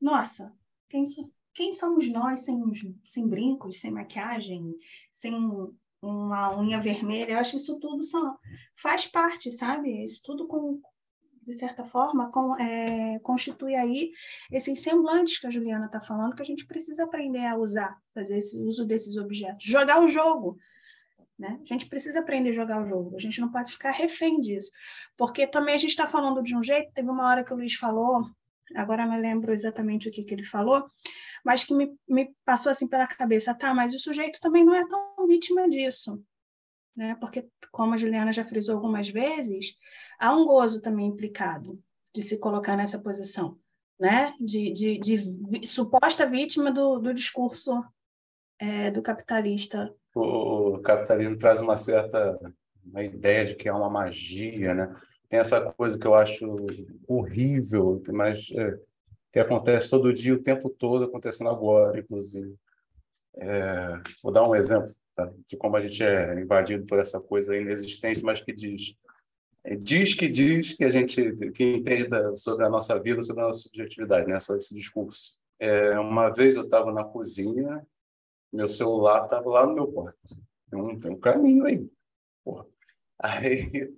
nossa, 0.00 0.54
quem, 0.88 1.04
quem 1.54 1.72
somos 1.72 2.08
nós 2.08 2.40
sem, 2.40 2.60
sem 3.04 3.28
brincos, 3.28 3.80
sem 3.80 3.90
maquiagem, 3.90 4.74
sem 5.12 5.32
uma 6.02 6.56
unha 6.58 6.78
vermelha, 6.78 7.32
eu 7.32 7.38
acho 7.38 7.56
isso 7.56 7.78
tudo 7.78 8.02
só 8.02 8.36
faz 8.74 9.06
parte, 9.06 9.50
sabe? 9.50 10.04
Isso 10.04 10.20
tudo 10.24 10.46
com, 10.46 10.80
de 11.42 11.54
certa 11.54 11.84
forma 11.84 12.30
com, 12.30 12.56
é, 12.56 13.18
constitui 13.20 13.74
aí 13.74 14.10
esses 14.50 14.80
semblantes 14.80 15.38
que 15.38 15.46
a 15.46 15.50
Juliana 15.50 15.86
está 15.86 16.00
falando 16.00 16.34
que 16.34 16.42
a 16.42 16.46
gente 16.46 16.66
precisa 16.66 17.04
aprender 17.04 17.46
a 17.46 17.56
usar, 17.56 17.96
fazer 18.12 18.38
esse 18.38 18.60
uso 18.62 18.84
desses 18.84 19.16
objetos, 19.16 19.64
jogar 19.64 20.02
o 20.02 20.08
jogo. 20.08 20.58
Né? 21.38 21.60
A 21.62 21.72
gente 21.72 21.86
precisa 21.86 22.20
aprender 22.20 22.50
a 22.50 22.52
jogar 22.54 22.82
o 22.84 22.88
jogo, 22.88 23.16
a 23.16 23.20
gente 23.20 23.40
não 23.40 23.50
pode 23.50 23.72
ficar 23.72 23.90
refém 23.90 24.40
disso, 24.40 24.70
porque 25.16 25.46
também 25.46 25.74
a 25.74 25.78
gente 25.78 25.90
está 25.90 26.06
falando 26.06 26.42
de 26.42 26.56
um 26.56 26.62
jeito. 26.62 26.92
Teve 26.92 27.10
uma 27.10 27.26
hora 27.26 27.44
que 27.44 27.52
o 27.52 27.56
Luiz 27.56 27.74
falou, 27.74 28.24
agora 28.74 29.06
não 29.06 29.20
lembro 29.20 29.52
exatamente 29.52 30.08
o 30.08 30.12
que, 30.12 30.24
que 30.24 30.34
ele 30.34 30.44
falou, 30.44 30.84
mas 31.44 31.64
que 31.64 31.74
me, 31.74 31.94
me 32.08 32.34
passou 32.44 32.70
assim 32.70 32.88
pela 32.88 33.06
cabeça, 33.06 33.54
tá, 33.54 33.74
mas 33.74 33.92
o 33.92 33.98
sujeito 33.98 34.40
também 34.40 34.64
não 34.64 34.74
é 34.74 34.86
tão 34.86 35.26
vítima 35.26 35.68
disso, 35.68 36.22
né? 36.96 37.16
Porque, 37.20 37.48
como 37.70 37.94
a 37.94 37.96
Juliana 37.96 38.32
já 38.32 38.44
frisou 38.44 38.76
algumas 38.76 39.08
vezes, 39.08 39.76
há 40.18 40.34
um 40.34 40.44
gozo 40.46 40.80
também 40.80 41.06
implicado 41.06 41.82
de 42.14 42.22
se 42.22 42.38
colocar 42.38 42.76
nessa 42.76 43.00
posição, 43.00 43.54
né? 43.98 44.32
De, 44.40 44.72
de, 44.72 44.98
de 44.98 45.66
suposta 45.66 46.28
vítima 46.28 46.72
do, 46.72 46.98
do 46.98 47.12
discurso 47.12 47.84
é, 48.58 48.90
do 48.90 49.02
capitalista. 49.02 49.92
O, 50.14 50.78
capitalismo 50.78 51.36
traz 51.36 51.60
uma 51.60 51.76
certa 51.76 52.38
uma 52.84 53.02
ideia 53.02 53.46
de 53.46 53.54
que 53.54 53.68
é 53.68 53.72
uma 53.72 53.88
magia, 53.88 54.74
né? 54.74 54.94
Tem 55.34 55.40
essa 55.40 55.60
coisa 55.72 55.98
que 55.98 56.06
eu 56.06 56.14
acho 56.14 56.46
horrível, 57.08 58.00
mas 58.12 58.52
é, 58.56 58.78
que 59.32 59.40
acontece 59.40 59.90
todo 59.90 60.12
dia, 60.12 60.32
o 60.32 60.40
tempo 60.40 60.70
todo, 60.70 61.06
acontecendo 61.06 61.50
agora, 61.50 61.98
inclusive. 61.98 62.54
É, 63.36 64.00
vou 64.22 64.30
dar 64.30 64.48
um 64.48 64.54
exemplo 64.54 64.92
tá? 65.12 65.28
de 65.44 65.56
como 65.56 65.76
a 65.76 65.80
gente 65.80 66.04
é 66.04 66.40
invadido 66.40 66.86
por 66.86 67.00
essa 67.00 67.20
coisa 67.20 67.56
inexistente, 67.56 68.22
mas 68.22 68.40
que 68.40 68.52
diz 68.52 68.94
é, 69.64 69.74
diz 69.74 70.14
que 70.14 70.28
diz 70.28 70.74
que 70.74 70.84
a 70.84 70.88
gente 70.88 71.50
que 71.50 71.64
entende 71.78 72.06
da, 72.06 72.36
sobre 72.36 72.64
a 72.64 72.68
nossa 72.68 72.96
vida, 73.00 73.20
sobre 73.20 73.42
a 73.42 73.46
nossa 73.46 73.62
subjetividade, 73.62 74.28
né? 74.28 74.36
esse 74.36 74.72
discurso. 74.72 75.36
É, 75.58 75.98
uma 75.98 76.30
vez 76.30 76.54
eu 76.54 76.62
estava 76.62 76.92
na 76.92 77.02
cozinha, 77.02 77.84
meu 78.52 78.68
celular 78.68 79.24
estava 79.24 79.50
lá 79.50 79.66
no 79.66 79.74
meu 79.74 79.88
quarto. 79.88 80.16
Tem 80.70 80.80
um, 80.80 80.96
tem 80.96 81.10
um 81.10 81.18
caminho 81.18 81.66
aí. 81.66 81.90
Porra. 82.44 82.64
Aí 83.18 83.92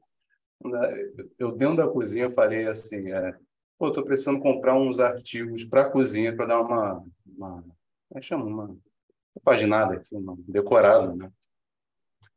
eu 1.39 1.53
dentro 1.53 1.77
da 1.77 1.89
cozinha 1.89 2.31
falei 2.31 2.67
assim, 2.67 3.13
é, 3.13 3.37
Pô, 3.79 3.93
tô 3.93 4.03
precisando 4.03 4.41
comprar 4.41 4.75
uns 4.75 4.99
artigos 4.99 5.65
para 5.65 5.91
cozinha 5.91 6.35
para 6.35 6.47
dar 6.47 6.61
uma, 6.63 7.05
uma, 7.27 7.63
como 8.09 8.19
é 8.19 8.23
chama? 8.23 8.45
Uma, 8.45 8.65
uma 8.65 8.81
paginada 9.45 9.95
aqui, 9.95 10.15
uma 10.15 10.35
decorada, 10.49 11.15
né? 11.15 11.31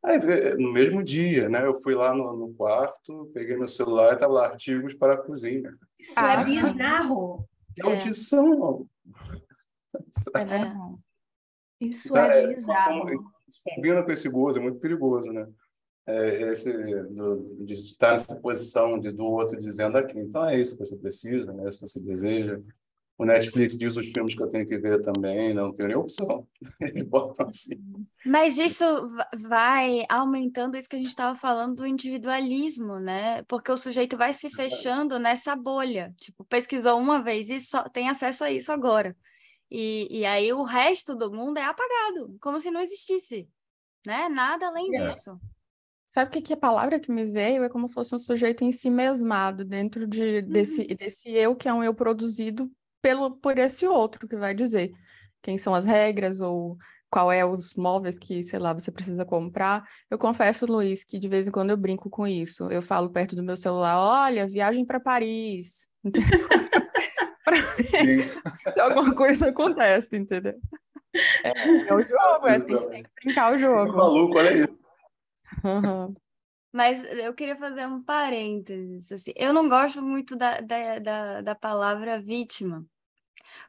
Aí, 0.02 0.18
no 0.56 0.70
mesmo 0.72 1.02
dia, 1.02 1.48
né? 1.48 1.64
Eu 1.64 1.74
fui 1.74 1.94
lá 1.94 2.14
no, 2.14 2.36
no 2.36 2.54
quarto, 2.54 3.30
peguei 3.32 3.56
meu 3.56 3.68
celular 3.68 4.10
e 4.10 4.14
estava 4.14 4.32
lá, 4.32 4.46
artigos 4.46 4.92
para 4.94 5.14
a 5.14 5.16
cozinha. 5.16 5.74
Isso 5.98 6.20
é 6.20 6.22
ah, 6.22 6.40
é 6.40 6.44
bizarro. 6.44 7.48
Que 7.74 7.82
audição, 7.82 8.86
é. 10.36 10.40
é. 10.54 10.74
Isso 11.80 12.10
então, 12.10 12.22
é, 12.22 12.44
é 12.44 12.54
bizarro. 12.54 13.32
Combina 13.74 14.02
com 14.02 14.10
esse 14.10 14.28
gozo, 14.28 14.58
é 14.58 14.62
muito 14.62 14.78
perigoso, 14.78 15.32
né? 15.32 15.46
É, 16.06 16.50
esse, 16.50 16.72
do, 17.10 17.56
de 17.60 17.74
estar 17.74 18.12
nessa 18.12 18.34
posição 18.36 18.98
de, 18.98 19.12
do 19.12 19.24
outro 19.24 19.56
dizendo 19.58 19.96
aqui. 19.96 20.18
Então 20.18 20.44
é 20.48 20.58
isso 20.58 20.76
que 20.76 20.84
você 20.84 20.96
precisa, 20.96 21.52
né? 21.52 21.64
É 21.64 21.68
isso 21.68 21.78
que 21.78 21.86
você 21.86 22.00
deseja. 22.00 22.60
O 23.20 23.24
Netflix 23.26 23.76
diz 23.76 23.98
os 23.98 24.06
filmes 24.06 24.34
que 24.34 24.42
eu 24.42 24.48
tenho 24.48 24.64
que 24.64 24.78
ver 24.78 24.98
também, 25.02 25.52
não 25.52 25.74
tenho 25.74 25.88
nem 25.88 25.96
opção. 25.98 26.48
Eles 26.80 27.02
botam 27.02 27.46
assim. 27.46 27.74
Mas 28.24 28.56
isso 28.56 28.82
vai 29.38 30.06
aumentando 30.08 30.74
isso 30.74 30.88
que 30.88 30.96
a 30.96 30.98
gente 30.98 31.08
estava 31.08 31.36
falando 31.36 31.76
do 31.76 31.86
individualismo, 31.86 32.98
né? 32.98 33.42
Porque 33.42 33.70
o 33.70 33.76
sujeito 33.76 34.16
vai 34.16 34.32
se 34.32 34.48
fechando 34.48 35.18
nessa 35.18 35.54
bolha. 35.54 36.14
Tipo, 36.16 36.46
pesquisou 36.46 36.98
uma 36.98 37.22
vez 37.22 37.50
e 37.50 37.60
só 37.60 37.86
tem 37.90 38.08
acesso 38.08 38.42
a 38.42 38.50
isso 38.50 38.72
agora. 38.72 39.14
E, 39.70 40.08
e 40.10 40.24
aí 40.24 40.50
o 40.54 40.62
resto 40.62 41.14
do 41.14 41.30
mundo 41.30 41.58
é 41.58 41.64
apagado, 41.64 42.38
como 42.40 42.58
se 42.58 42.70
não 42.70 42.80
existisse, 42.80 43.46
né? 44.06 44.30
Nada 44.30 44.66
além 44.66 44.96
é. 44.96 45.10
disso. 45.10 45.38
Sabe 46.10 46.28
o 46.28 46.32
que, 46.32 46.42
que 46.42 46.52
a 46.52 46.56
palavra 46.56 46.98
que 46.98 47.12
me 47.12 47.24
veio 47.24 47.62
é 47.62 47.68
como 47.68 47.86
se 47.86 47.94
fosse 47.94 48.12
um 48.12 48.18
sujeito 48.18 48.64
em 48.64 48.72
si 48.72 48.90
mesmado, 48.90 49.64
dentro 49.64 50.08
de, 50.08 50.40
uhum. 50.40 50.48
desse, 50.48 50.84
desse 50.88 51.30
eu 51.30 51.54
que 51.54 51.68
é 51.68 51.72
um 51.72 51.84
eu 51.84 51.94
produzido 51.94 52.68
pelo, 53.00 53.30
por 53.30 53.56
esse 53.58 53.86
outro 53.86 54.26
que 54.26 54.36
vai 54.36 54.52
dizer 54.52 54.92
quem 55.40 55.56
são 55.56 55.72
as 55.72 55.86
regras 55.86 56.40
ou 56.40 56.76
qual 57.08 57.30
é 57.30 57.44
os 57.44 57.74
móveis 57.74 58.18
que, 58.18 58.42
sei 58.42 58.58
lá, 58.58 58.72
você 58.72 58.90
precisa 58.90 59.24
comprar. 59.24 59.84
Eu 60.10 60.18
confesso, 60.18 60.66
Luiz, 60.66 61.04
que 61.04 61.16
de 61.18 61.28
vez 61.28 61.46
em 61.46 61.52
quando 61.52 61.70
eu 61.70 61.76
brinco 61.76 62.10
com 62.10 62.26
isso. 62.26 62.70
Eu 62.70 62.82
falo 62.82 63.10
perto 63.10 63.36
do 63.36 63.42
meu 63.42 63.56
celular, 63.56 63.96
olha, 63.98 64.48
viagem 64.48 64.84
para 64.84 64.98
Paris. 64.98 65.88
Se 67.72 68.80
alguma 68.80 69.14
coisa 69.14 69.48
acontece, 69.48 70.16
entendeu? 70.16 70.54
É, 71.44 71.88
é 71.88 71.94
o 71.94 72.02
jogo, 72.02 72.46
é, 72.46 72.60
tem, 72.60 72.88
tem, 72.88 73.02
que 73.02 73.10
brincar 73.24 73.54
o 73.54 73.58
jogo. 73.58 73.96
maluco, 73.96 74.38
olha 74.38 74.52
isso. 74.54 74.79
Uhum. 75.64 76.14
Mas 76.72 77.02
eu 77.02 77.34
queria 77.34 77.56
fazer 77.56 77.86
um 77.86 78.02
parênteses. 78.02 79.10
Assim. 79.10 79.32
Eu 79.36 79.52
não 79.52 79.68
gosto 79.68 80.00
muito 80.00 80.36
da, 80.36 80.60
da, 80.60 80.98
da, 80.98 81.40
da 81.40 81.54
palavra 81.54 82.20
vítima, 82.20 82.86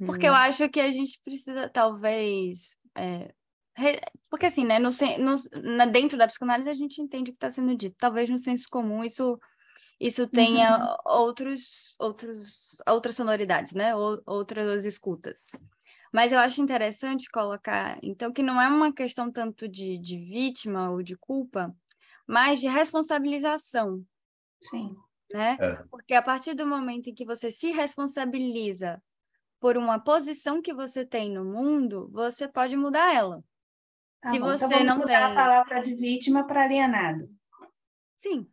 porque 0.05 0.27
uhum. 0.27 0.33
eu 0.33 0.35
acho 0.35 0.69
que 0.69 0.79
a 0.79 0.91
gente 0.91 1.19
precisa, 1.23 1.67
talvez. 1.69 2.77
É, 2.95 3.33
re... 3.75 3.99
porque, 4.29 4.45
assim, 4.45 4.63
né, 4.63 4.77
no, 4.77 4.89
no, 5.19 5.35
na, 5.63 5.85
dentro 5.85 6.17
da 6.17 6.27
psicanálise 6.27 6.69
a 6.69 6.75
gente 6.75 7.01
entende 7.01 7.31
o 7.31 7.33
que 7.33 7.37
está 7.37 7.49
sendo 7.49 7.75
dito. 7.75 7.95
Talvez 7.97 8.29
no 8.29 8.37
senso 8.37 8.67
comum 8.69 9.03
isso, 9.03 9.39
isso 9.99 10.27
tenha 10.27 10.77
uhum. 10.77 10.95
outros, 11.05 11.95
outros, 11.97 12.77
outras 12.87 13.15
sonoridades, 13.15 13.73
né? 13.73 13.95
Ou, 13.95 14.21
outras 14.27 14.85
escutas. 14.85 15.45
Mas 16.13 16.31
eu 16.31 16.39
acho 16.39 16.61
interessante 16.61 17.29
colocar, 17.31 17.97
então, 18.03 18.33
que 18.33 18.43
não 18.43 18.61
é 18.61 18.67
uma 18.67 18.93
questão 18.93 19.31
tanto 19.31 19.67
de, 19.67 19.97
de 19.97 20.17
vítima 20.17 20.91
ou 20.91 21.01
de 21.01 21.15
culpa, 21.15 21.73
mas 22.31 22.61
de 22.61 22.69
responsabilização. 22.69 24.05
Sim. 24.61 24.95
Né? 25.33 25.57
É. 25.59 25.83
Porque 25.89 26.13
a 26.13 26.21
partir 26.21 26.53
do 26.53 26.65
momento 26.65 27.09
em 27.09 27.13
que 27.13 27.25
você 27.25 27.51
se 27.51 27.71
responsabiliza 27.71 29.03
por 29.59 29.77
uma 29.77 29.99
posição 29.99 30.61
que 30.61 30.73
você 30.73 31.05
tem 31.05 31.29
no 31.29 31.43
mundo, 31.43 32.09
você 32.09 32.47
pode 32.47 32.77
mudar 32.77 33.13
ela. 33.13 33.43
Tá 34.21 34.29
se 34.31 34.39
bom, 34.39 34.45
você 34.45 34.65
então 34.65 34.83
não 34.85 34.97
mudar 34.99 35.07
tem 35.07 35.15
a 35.15 35.35
palavra 35.35 35.81
de 35.81 35.93
vítima 35.93 36.47
para 36.47 36.63
alienado. 36.63 37.29
Sim. 38.15 38.49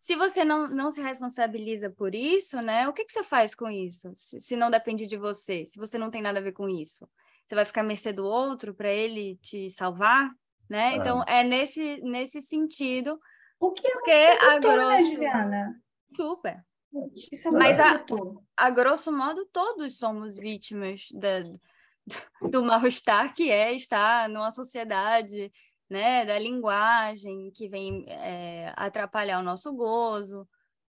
Se 0.00 0.14
você 0.14 0.44
não, 0.44 0.68
não 0.68 0.92
se 0.92 1.02
responsabiliza 1.02 1.90
por 1.90 2.14
isso, 2.14 2.60
né? 2.60 2.88
O 2.88 2.92
que, 2.92 3.04
que 3.04 3.12
você 3.12 3.24
faz 3.24 3.56
com 3.56 3.68
isso? 3.68 4.12
Se, 4.14 4.40
se 4.40 4.56
não 4.56 4.70
depende 4.70 5.04
de 5.04 5.16
você, 5.16 5.66
se 5.66 5.78
você 5.80 5.98
não 5.98 6.10
tem 6.10 6.22
nada 6.22 6.38
a 6.38 6.42
ver 6.42 6.52
com 6.52 6.68
isso, 6.68 7.08
você 7.46 7.56
vai 7.56 7.64
ficar 7.64 7.80
à 7.80 7.84
mercê 7.84 8.12
do 8.12 8.24
outro 8.24 8.72
para 8.72 8.90
ele 8.90 9.36
te 9.42 9.68
salvar? 9.68 10.30
Né? 10.68 10.88
Ah. 10.88 10.96
Então, 10.96 11.24
é 11.26 11.44
nesse, 11.44 12.00
nesse 12.02 12.40
sentido. 12.42 13.18
O 13.58 13.72
que 13.72 13.86
é 13.86 13.92
porque 13.92 14.10
a 14.10 14.54
né, 14.54 14.60
grosso... 14.60 14.88
né, 14.88 15.04
Juliana? 15.04 15.82
Super. 16.14 16.64
Isso 17.32 17.48
é 17.48 17.50
Mas 17.50 17.78
a, 17.78 18.04
a 18.56 18.70
grosso 18.70 19.12
modo, 19.12 19.44
todos 19.46 19.98
somos 19.98 20.36
vítimas 20.36 21.08
da, 21.12 21.40
do 22.50 22.64
mal-estar 22.64 23.34
que 23.34 23.50
é 23.50 23.72
estar 23.72 24.28
numa 24.28 24.50
sociedade, 24.50 25.52
né, 25.88 26.24
da 26.24 26.38
linguagem 26.38 27.50
que 27.54 27.68
vem 27.68 28.04
é, 28.08 28.72
atrapalhar 28.76 29.38
o 29.38 29.44
nosso 29.44 29.72
gozo, 29.72 30.48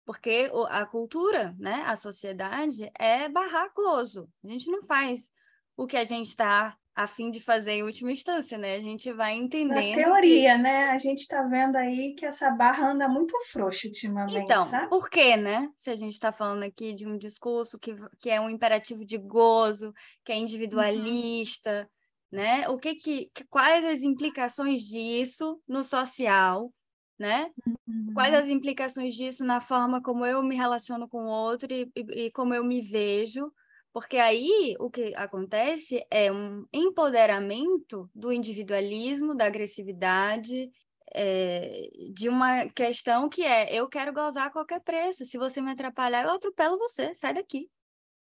porque 0.06 0.52
a 0.70 0.86
cultura, 0.86 1.56
né, 1.58 1.84
a 1.86 1.96
sociedade 1.96 2.92
é 3.00 3.30
barrar 3.30 3.72
gozo. 3.74 4.30
A 4.44 4.50
gente 4.50 4.70
não 4.70 4.84
faz 4.84 5.32
o 5.78 5.88
que 5.88 5.98
a 5.98 6.04
gente 6.04 6.28
está 6.28 6.78
a 6.96 7.08
fim 7.08 7.32
de 7.32 7.40
fazer 7.40 7.72
em 7.72 7.84
última 7.84 8.12
instância, 8.12 8.58
né? 8.58 8.76
A 8.76 8.82
gente 8.82 9.12
vai 9.12 9.34
entendendo. 9.34 9.98
Na 9.98 10.04
teoria, 10.04 10.56
que... 10.56 10.62
né? 10.62 10.90
A 10.90 10.98
gente 10.98 11.20
está 11.20 11.44
vendo 11.44 11.76
aí 11.76 12.14
que 12.14 12.26
essa 12.26 12.52
barra 12.52 12.92
anda 12.92 13.08
muito 13.08 13.34
frouxa 13.52 13.88
ultimamente. 13.88 14.38
Então, 14.38 14.62
sabe? 14.62 14.90
por 14.90 15.10
quê, 15.10 15.36
né? 15.36 15.70
Se 15.76 15.90
a 15.90 15.96
gente 15.96 16.14
está 16.14 16.32
falando 16.32 16.64
aqui 16.64 16.94
de 16.94 17.08
um 17.08 17.18
discurso 17.18 17.80
que, 17.80 17.96
que 18.20 18.30
é 18.30 18.40
um 18.40 18.50
imperativo 18.50 19.04
de 19.04 19.18
gozo, 19.18 19.92
que 20.24 20.32
é 20.32 20.36
individualista, 20.36 21.90
uhum. 22.32 22.40
né? 22.40 22.70
O 22.70 22.78
que 22.78 22.94
que, 22.96 23.32
quais 23.50 23.84
as 23.86 24.04
implicações 24.04 24.82
disso 24.82 25.60
no 25.68 25.84
social, 25.84 26.72
né? 27.18 27.50
Uhum. 27.66 28.14
Quais 28.14 28.36
as 28.36 28.48
implicações 28.50 29.16
disso 29.16 29.44
na 29.44 29.60
forma 29.60 30.00
como 30.00 30.26
eu 30.26 30.44
me 30.44 30.56
relaciono 30.56 31.08
com 31.08 31.26
o 31.26 31.30
outro 31.30 31.74
e, 31.74 31.92
e, 31.96 32.26
e 32.26 32.32
como 32.32 32.54
eu 32.54 32.64
me 32.64 32.82
vejo? 32.82 33.52
Porque 33.94 34.18
aí 34.18 34.76
o 34.80 34.90
que 34.90 35.14
acontece 35.16 36.04
é 36.10 36.32
um 36.32 36.66
empoderamento 36.74 38.10
do 38.14 38.34
individualismo, 38.34 39.36
da 39.36 39.46
agressividade, 39.46 40.72
é, 41.14 41.90
de 42.12 42.28
uma 42.28 42.68
questão 42.70 43.30
que 43.30 43.44
é 43.44 43.72
eu 43.72 43.88
quero 43.88 44.12
gozar 44.12 44.48
a 44.48 44.50
qualquer 44.50 44.82
preço. 44.82 45.26
Se 45.26 45.38
você 45.38 45.62
me 45.62 45.72
atrapalhar, 45.72 46.24
eu 46.24 46.32
atropelo 46.32 46.80
você, 46.80 47.14
sai 47.14 47.36
daqui. 47.36 47.70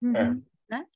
É. 0.02 0.34
Né? 0.70 0.86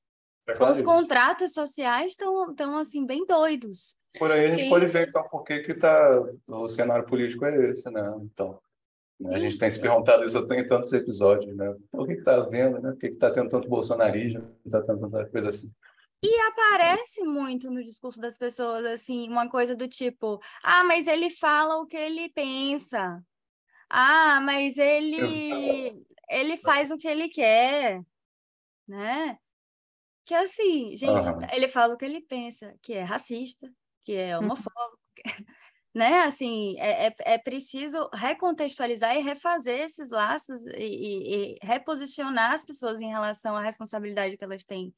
É 0.46 0.62
Os 0.64 0.80
contratos 0.80 1.52
sociais 1.52 2.12
estão 2.12 2.54
tão, 2.54 2.78
assim 2.78 3.04
bem 3.04 3.26
doidos. 3.26 3.94
Por 4.18 4.30
aí 4.30 4.46
a 4.46 4.48
gente 4.48 4.62
Isso. 4.62 4.70
pode 4.70 4.86
ver 4.86 5.08
então 5.08 5.22
por 5.30 5.44
que, 5.44 5.60
que 5.60 5.74
tá, 5.74 6.24
o 6.46 6.68
cenário 6.68 7.04
político 7.04 7.44
é 7.44 7.70
esse, 7.70 7.90
né? 7.90 8.00
Então, 8.22 8.58
a 9.26 9.38
gente 9.38 9.58
tem 9.58 9.70
se 9.70 9.80
perguntado 9.80 10.24
isso 10.24 10.38
em 10.38 10.66
tantos 10.66 10.92
episódios, 10.92 11.54
né? 11.56 11.74
O 11.92 12.04
que 12.04 12.14
está 12.14 12.40
vendo, 12.40 12.80
né? 12.80 12.90
Por 12.90 12.98
que 12.98 13.06
está 13.06 13.30
tendo 13.30 13.48
tanto 13.48 13.68
bolsonarismo, 13.68 14.50
está 14.64 14.82
tendo 14.82 15.00
tanta 15.00 15.26
coisa 15.28 15.50
assim? 15.50 15.72
E 16.22 16.40
aparece 16.40 17.22
muito 17.22 17.70
no 17.70 17.84
discurso 17.84 18.18
das 18.18 18.36
pessoas, 18.36 18.84
assim, 18.86 19.28
uma 19.28 19.48
coisa 19.48 19.74
do 19.74 19.86
tipo, 19.86 20.40
ah, 20.62 20.82
mas 20.84 21.06
ele 21.06 21.28
fala 21.28 21.76
o 21.76 21.86
que 21.86 21.96
ele 21.96 22.30
pensa. 22.30 23.22
Ah, 23.90 24.40
mas 24.40 24.78
ele, 24.78 26.02
ele 26.30 26.56
faz 26.56 26.90
o 26.90 26.96
que 26.96 27.06
ele 27.06 27.28
quer, 27.28 28.02
né? 28.88 29.38
Que 30.24 30.34
assim, 30.34 30.96
gente, 30.96 31.28
uhum. 31.28 31.40
ele 31.52 31.68
fala 31.68 31.94
o 31.94 31.96
que 31.98 32.04
ele 32.06 32.22
pensa, 32.22 32.74
que 32.80 32.94
é 32.94 33.02
racista, 33.02 33.70
que 34.02 34.14
é 34.14 34.36
uhum. 34.38 34.44
homofóbico, 34.44 34.98
né? 35.94 36.22
Assim, 36.22 36.76
é, 36.78 37.06
é, 37.06 37.14
é, 37.20 37.38
preciso 37.38 38.10
recontextualizar 38.12 39.16
e 39.16 39.22
refazer 39.22 39.80
esses 39.80 40.10
laços 40.10 40.66
e, 40.66 40.72
e, 40.72 41.54
e, 41.54 41.58
reposicionar 41.62 42.52
as 42.52 42.64
pessoas 42.64 43.00
em 43.00 43.08
relação 43.08 43.56
à 43.56 43.62
responsabilidade 43.62 44.36
que 44.36 44.44
elas 44.44 44.64
têm 44.64 44.92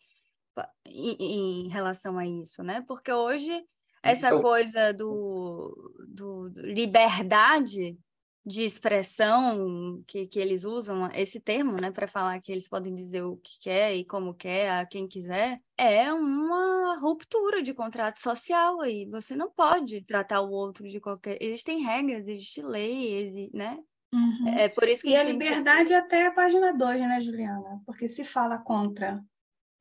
em, 0.86 1.66
em 1.66 1.68
relação 1.68 2.18
a 2.18 2.26
isso, 2.26 2.62
né? 2.62 2.82
Porque 2.88 3.12
hoje 3.12 3.62
essa 4.02 4.28
então... 4.28 4.40
coisa 4.40 4.94
do, 4.94 5.94
do 6.08 6.48
liberdade 6.54 7.98
de 8.46 8.62
expressão 8.62 10.00
que, 10.06 10.24
que 10.28 10.38
eles 10.38 10.62
usam, 10.62 11.10
esse 11.12 11.40
termo, 11.40 11.76
né, 11.80 11.90
para 11.90 12.06
falar 12.06 12.40
que 12.40 12.52
eles 12.52 12.68
podem 12.68 12.94
dizer 12.94 13.22
o 13.22 13.36
que 13.38 13.58
quer 13.60 13.92
e 13.92 14.04
como 14.04 14.32
quer 14.32 14.70
a 14.70 14.86
quem 14.86 15.08
quiser, 15.08 15.60
é 15.76 16.12
uma 16.12 16.96
ruptura 16.96 17.60
de 17.60 17.74
contrato 17.74 18.20
social 18.20 18.80
aí. 18.80 19.04
Você 19.10 19.34
não 19.34 19.50
pode 19.50 20.00
tratar 20.02 20.42
o 20.42 20.50
outro 20.52 20.86
de 20.86 21.00
qualquer. 21.00 21.36
Existem 21.40 21.82
regras, 21.82 22.28
existe 22.28 22.62
lei, 22.62 23.14
existe, 23.14 23.56
né? 23.56 23.78
Uhum. 24.14 24.48
É 24.56 24.68
por 24.68 24.88
isso 24.88 25.02
que 25.02 25.08
e 25.08 25.16
a, 25.16 25.22
a 25.22 25.24
liberdade 25.24 25.88
tem... 25.88 25.96
até 25.96 26.26
a 26.26 26.32
página 26.32 26.72
2, 26.72 27.00
né, 27.00 27.20
Juliana? 27.20 27.82
Porque 27.84 28.08
se 28.08 28.24
fala 28.24 28.58
contra, 28.58 29.20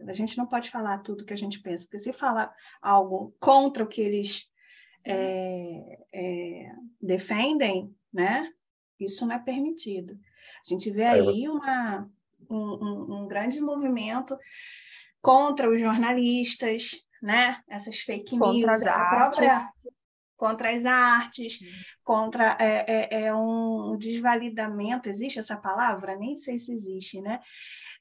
a 0.01 0.11
gente 0.11 0.39
não 0.39 0.47
pode 0.47 0.71
falar 0.71 0.97
tudo 1.03 1.23
que 1.23 1.33
a 1.33 1.37
gente 1.37 1.61
pensa, 1.61 1.85
porque 1.85 1.99
se 1.99 2.11
fala 2.11 2.51
algo 2.81 3.35
contra 3.39 3.83
o 3.83 3.87
que 3.87 4.01
eles 4.01 4.49
é, 5.05 5.99
é, 6.11 6.71
defendem, 6.99 7.95
né? 8.11 8.51
Isso 8.99 9.25
não 9.25 9.35
é 9.35 9.39
permitido. 9.39 10.13
A 10.65 10.69
gente 10.69 10.89
vê 10.89 11.05
aí 11.05 11.47
uma, 11.49 12.09
um, 12.49 12.57
um, 12.57 13.15
um 13.17 13.27
grande 13.27 13.59
movimento 13.59 14.37
contra 15.21 15.69
os 15.69 15.79
jornalistas, 15.79 17.05
né? 17.21 17.61
Essas 17.67 17.99
fake 17.99 18.37
news, 18.37 18.83
a 18.83 19.09
própria 19.09 19.69
contra 20.37 20.73
as 20.73 20.85
artes, 20.85 21.59
contra 22.03 22.57
é, 22.59 22.85
é, 22.87 23.23
é, 23.23 23.35
um 23.35 23.97
desvalidamento, 23.97 25.09
existe 25.09 25.39
essa 25.39 25.57
palavra? 25.57 26.17
Nem 26.17 26.37
sei 26.37 26.57
se 26.59 26.73
existe, 26.73 27.21
né? 27.21 27.39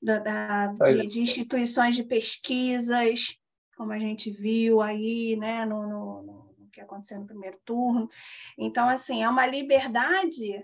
Da, 0.02 0.18
da 0.18 0.66
de, 0.66 1.06
de, 1.06 1.20
instituições 1.20 1.94
de 1.94 2.02
pesquisas, 2.02 3.38
como 3.76 3.92
a 3.92 3.98
gente 3.98 4.30
viu 4.30 4.82
aí, 4.82 5.36
né, 5.36 5.64
no, 5.64 5.86
no, 5.86 6.22
no, 6.22 6.68
que 6.70 6.80
aconteceu 6.80 7.18
no 7.20 7.26
primeiro 7.26 7.58
turno. 7.64 8.10
Então, 8.58 8.88
assim, 8.88 9.22
é 9.22 9.28
uma 9.28 9.46
liberdade, 9.46 10.62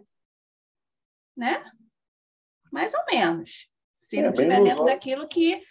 né? 1.36 1.62
Mais 2.72 2.92
ou 2.94 3.00
menos. 3.10 3.68
Se 3.94 4.16
Sim, 4.16 4.22
não 4.22 4.30
estiver 4.30 4.62
dentro 4.62 4.84
daquilo 4.84 5.28
que 5.28 5.62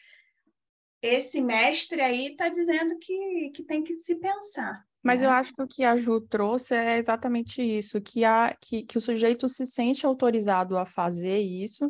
esse 1.01 1.41
mestre 1.41 2.01
aí 2.01 2.27
está 2.27 2.49
dizendo 2.49 2.97
que, 2.99 3.51
que 3.55 3.63
tem 3.63 3.81
que 3.81 3.99
se 3.99 4.15
pensar. 4.19 4.83
Mas 5.01 5.21
eu 5.21 5.29
acho 5.29 5.53
que 5.53 5.61
o 5.61 5.67
que 5.67 5.83
a 5.85 5.95
Ju 5.95 6.19
trouxe 6.19 6.75
é 6.75 6.97
exatamente 6.97 7.61
isso, 7.61 8.01
que, 8.01 8.25
a, 8.25 8.55
que, 8.59 8.83
que 8.83 8.97
o 8.97 9.01
sujeito 9.01 9.47
se 9.47 9.65
sente 9.65 10.05
autorizado 10.05 10.77
a 10.77 10.85
fazer 10.85 11.39
isso, 11.39 11.89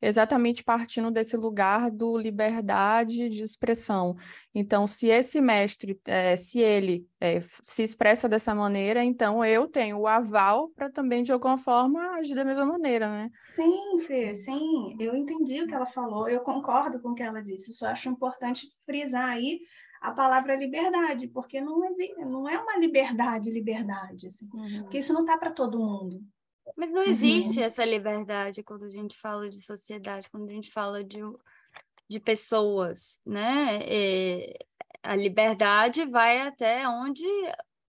exatamente 0.00 0.64
partindo 0.64 1.10
desse 1.10 1.36
lugar 1.36 1.90
do 1.90 2.16
liberdade 2.16 3.28
de 3.28 3.42
expressão. 3.42 4.16
Então, 4.54 4.86
se 4.86 5.08
esse 5.08 5.40
mestre, 5.40 6.00
é, 6.06 6.36
se 6.36 6.60
ele 6.60 7.06
é, 7.20 7.40
se 7.62 7.82
expressa 7.82 8.28
dessa 8.28 8.54
maneira, 8.54 9.02
então 9.02 9.44
eu 9.44 9.66
tenho 9.66 9.98
o 9.98 10.06
aval 10.06 10.70
para 10.70 10.90
também, 10.90 11.22
de 11.22 11.32
alguma 11.32 11.58
forma, 11.58 12.16
agir 12.16 12.34
da 12.34 12.44
mesma 12.44 12.64
maneira, 12.64 13.08
né? 13.08 13.30
Sim, 13.36 13.98
Fê, 14.00 14.34
sim, 14.34 14.96
eu 15.00 15.14
entendi 15.14 15.62
o 15.62 15.66
que 15.66 15.74
ela 15.74 15.86
falou, 15.86 16.28
eu 16.28 16.40
concordo 16.40 17.00
com 17.00 17.10
o 17.10 17.14
que 17.14 17.22
ela 17.22 17.42
disse, 17.42 17.72
só 17.72 17.88
acho 17.88 18.08
importante 18.08 18.68
frisar 18.84 19.28
aí 19.30 19.60
a 20.00 20.12
palavra 20.12 20.54
liberdade, 20.54 21.28
porque 21.28 21.60
não, 21.60 21.84
existe, 21.84 22.14
não 22.24 22.48
é 22.48 22.58
uma 22.58 22.76
liberdade, 22.76 23.50
liberdade, 23.50 24.26
assim, 24.26 24.48
uhum. 24.52 24.82
porque 24.82 24.98
isso 24.98 25.12
não 25.12 25.22
está 25.22 25.36
para 25.36 25.50
todo 25.50 25.78
mundo. 25.78 26.22
Mas 26.76 26.90
não 26.90 27.02
existe 27.02 27.58
uhum. 27.58 27.64
essa 27.64 27.84
liberdade 27.84 28.62
quando 28.62 28.84
a 28.84 28.88
gente 28.88 29.16
fala 29.16 29.48
de 29.48 29.60
sociedade, 29.62 30.30
quando 30.30 30.48
a 30.48 30.52
gente 30.52 30.70
fala 30.70 31.04
de, 31.04 31.20
de 32.08 32.18
pessoas, 32.18 33.20
né? 33.26 33.80
É, 33.84 34.52
a 35.02 35.14
liberdade 35.14 36.04
vai 36.06 36.40
até 36.40 36.88
onde 36.88 37.24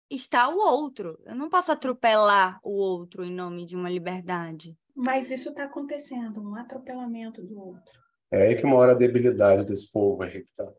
está 0.10 0.50
o 0.50 0.58
outro. 0.58 1.20
Eu 1.26 1.36
não 1.36 1.50
posso 1.50 1.72
atropelar 1.72 2.60
o 2.64 2.72
outro 2.72 3.24
em 3.24 3.34
nome 3.34 3.66
de 3.66 3.76
uma 3.76 3.90
liberdade. 3.90 4.78
Mas 4.96 5.32
isso 5.32 5.50
está 5.50 5.66
acontecendo, 5.66 6.42
um 6.42 6.56
atropelamento 6.56 7.44
do 7.44 7.60
outro. 7.60 8.02
É 8.32 8.48
aí 8.48 8.56
que 8.56 8.66
mora 8.66 8.92
a 8.92 8.96
debilidade 8.96 9.64
desse 9.64 9.90
povo 9.92 10.24
aí 10.24 10.42
que, 10.42 10.54
tá, 10.54 10.70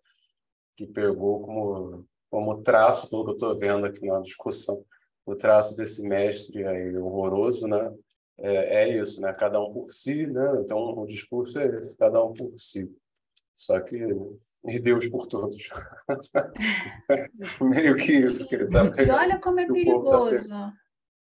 que 0.76 0.86
pegou 0.86 1.40
como, 1.40 2.06
como 2.30 2.62
traço, 2.62 3.08
pelo 3.08 3.24
que 3.24 3.30
eu 3.30 3.34
estou 3.34 3.58
vendo 3.58 3.86
aqui 3.86 4.04
na 4.06 4.20
discussão, 4.20 4.84
o 5.28 5.36
traço 5.36 5.76
desse 5.76 6.02
mestre 6.02 6.66
aí 6.66 6.96
horroroso, 6.96 7.66
né? 7.66 7.92
É, 8.38 8.82
é, 8.82 9.00
isso, 9.00 9.20
né? 9.20 9.32
Cada 9.32 9.60
um 9.60 9.72
por 9.72 9.92
si, 9.92 10.26
né? 10.26 10.60
Então 10.60 10.78
o 10.78 11.06
discurso 11.06 11.58
é 11.58 11.66
esse, 11.76 11.96
cada 11.96 12.24
um 12.24 12.32
por 12.32 12.52
si. 12.56 12.90
Só 13.54 13.78
que 13.80 13.98
e 14.64 14.78
Deus 14.78 15.06
por 15.08 15.26
todos. 15.26 15.56
Meio 17.60 17.96
que 17.96 18.12
isso 18.12 18.48
que 18.48 18.54
ele 18.54 18.64
está 18.64 18.84
E 19.02 19.10
olha 19.10 19.40
como 19.40 19.60
é 19.60 19.66
tá 19.66 19.72
perigoso, 19.72 20.48
tá 20.48 20.72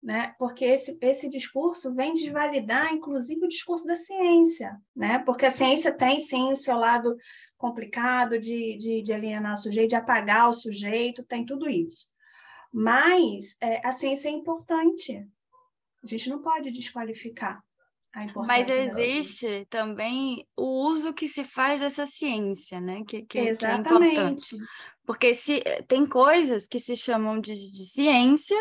né? 0.01 0.35
Porque 0.37 0.63
esse, 0.63 0.97
esse 1.01 1.29
discurso 1.29 1.93
vem 1.95 2.13
desvalidar, 2.13 2.93
inclusive, 2.93 3.43
o 3.43 3.49
discurso 3.49 3.85
da 3.85 3.95
ciência, 3.95 4.79
né? 4.95 5.19
Porque 5.19 5.45
a 5.45 5.51
ciência 5.51 5.91
tem, 5.91 6.21
sim, 6.21 6.51
o 6.51 6.55
seu 6.55 6.77
lado 6.77 7.17
complicado 7.57 8.39
de, 8.39 8.77
de, 8.77 9.01
de 9.01 9.13
alienar 9.13 9.55
o 9.55 9.57
sujeito, 9.57 9.89
de 9.89 9.95
apagar 9.95 10.49
o 10.49 10.53
sujeito, 10.53 11.25
tem 11.25 11.43
tudo 11.43 11.67
isso. 11.67 12.09
Mas 12.73 13.55
é, 13.61 13.85
a 13.85 13.91
ciência 13.91 14.29
é 14.29 14.31
importante. 14.31 15.27
A 16.03 16.07
gente 16.07 16.29
não 16.29 16.41
pode 16.41 16.71
desqualificar 16.71 17.63
a 18.13 18.23
importância. 18.23 18.47
Mas 18.47 18.69
existe 18.69 19.67
também 19.69 20.47
o 20.55 20.87
uso 20.87 21.13
que 21.13 21.27
se 21.27 21.43
faz 21.43 21.81
dessa 21.81 22.07
ciência, 22.07 22.79
né? 22.79 23.03
Que, 23.07 23.23
que, 23.23 23.39
Exatamente. 23.39 23.87
Que 23.87 23.93
é 23.93 24.11
importante. 24.11 24.57
Porque 25.05 25.33
se, 25.33 25.63
tem 25.87 26.05
coisas 26.05 26.67
que 26.67 26.79
se 26.79 26.95
chamam 26.95 27.39
de, 27.39 27.53
de 27.53 27.85
ciência 27.85 28.57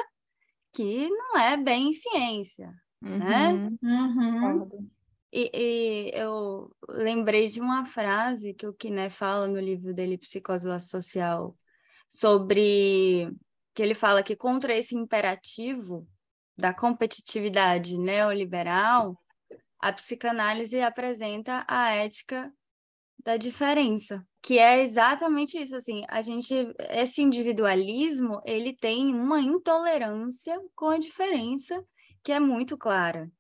que 0.72 1.08
não 1.08 1.38
é 1.38 1.56
bem 1.56 1.92
ciência, 1.92 2.70
né? 3.00 3.52
uhum. 3.52 3.78
né? 3.82 4.02
Uhum. 4.02 4.88
E, 5.32 5.50
e, 5.52 6.10
eu 6.14 6.70
lembrei 6.88 7.48
de 7.48 7.60
uma 7.60 7.84
frase 7.84 8.54
que 8.54 8.66
o 8.66 8.72
Kiné 8.72 9.10
fala 9.10 9.46
no 9.46 9.58
livro 9.58 9.92
dele, 9.92 10.18
Psicose 10.18 10.66
Social, 10.80 11.56
sobre 12.08 13.30
que 13.76 13.82
ele 13.82 13.94
fala 13.94 14.22
que 14.22 14.34
contra 14.34 14.74
esse 14.74 14.96
imperativo 14.96 16.08
da 16.56 16.72
competitividade 16.72 17.98
neoliberal, 17.98 19.20
a 19.78 19.92
psicanálise 19.92 20.80
apresenta 20.80 21.62
a 21.68 21.94
ética 21.94 22.50
da 23.22 23.36
diferença, 23.36 24.26
que 24.42 24.58
é 24.58 24.80
exatamente 24.80 25.60
isso, 25.60 25.76
assim, 25.76 26.04
a 26.08 26.22
gente 26.22 26.54
esse 26.88 27.20
individualismo, 27.20 28.40
ele 28.46 28.72
tem 28.74 29.14
uma 29.14 29.40
intolerância 29.40 30.58
com 30.74 30.88
a 30.88 30.98
diferença 30.98 31.84
que 32.22 32.32
é 32.32 32.40
muito 32.40 32.78
clara, 32.78 33.30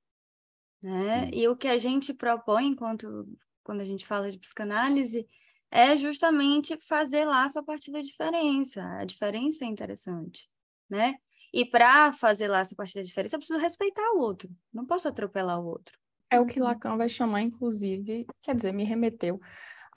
né? 0.82 1.30
E 1.32 1.48
o 1.48 1.56
que 1.56 1.68
a 1.68 1.78
gente 1.78 2.12
propõe 2.12 2.66
enquanto 2.66 3.26
quando 3.64 3.80
a 3.80 3.86
gente 3.86 4.06
fala 4.06 4.30
de 4.30 4.38
psicanálise 4.38 5.26
é 5.70 5.96
justamente 5.96 6.78
fazer 6.80 7.24
laço 7.24 7.58
a 7.58 7.62
partir 7.62 7.90
da 7.90 8.00
diferença. 8.00 8.82
A 8.98 9.04
diferença 9.04 9.64
é 9.64 9.68
interessante, 9.68 10.48
né? 10.88 11.14
E 11.52 11.64
para 11.64 12.12
fazer 12.12 12.48
laço 12.48 12.74
a 12.74 12.76
partir 12.76 12.96
da 12.96 13.02
diferença, 13.02 13.36
eu 13.36 13.40
preciso 13.40 13.60
respeitar 13.60 14.12
o 14.12 14.18
outro. 14.18 14.50
Não 14.72 14.84
posso 14.84 15.08
atropelar 15.08 15.60
o 15.60 15.66
outro. 15.66 15.98
É 16.30 16.40
o 16.40 16.46
que 16.46 16.60
Lacan 16.60 16.96
vai 16.96 17.08
chamar, 17.08 17.40
inclusive, 17.40 18.26
quer 18.42 18.54
dizer, 18.54 18.72
me 18.72 18.84
remeteu 18.84 19.40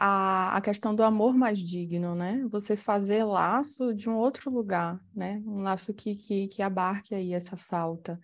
a 0.01 0.62
questão 0.62 0.95
do 0.95 1.03
amor 1.03 1.36
mais 1.36 1.60
digno, 1.60 2.15
né? 2.15 2.41
Você 2.49 2.77
fazer 2.77 3.25
laço 3.25 3.93
de 3.93 4.10
um 4.10 4.15
outro 4.15 4.49
lugar, 4.49 4.97
né? 5.13 5.43
Um 5.45 5.62
laço 5.62 5.93
que, 5.93 6.15
que, 6.15 6.47
que 6.47 6.62
abarque 6.62 7.13
aí 7.13 7.34
essa 7.34 7.58
falta, 7.58 8.17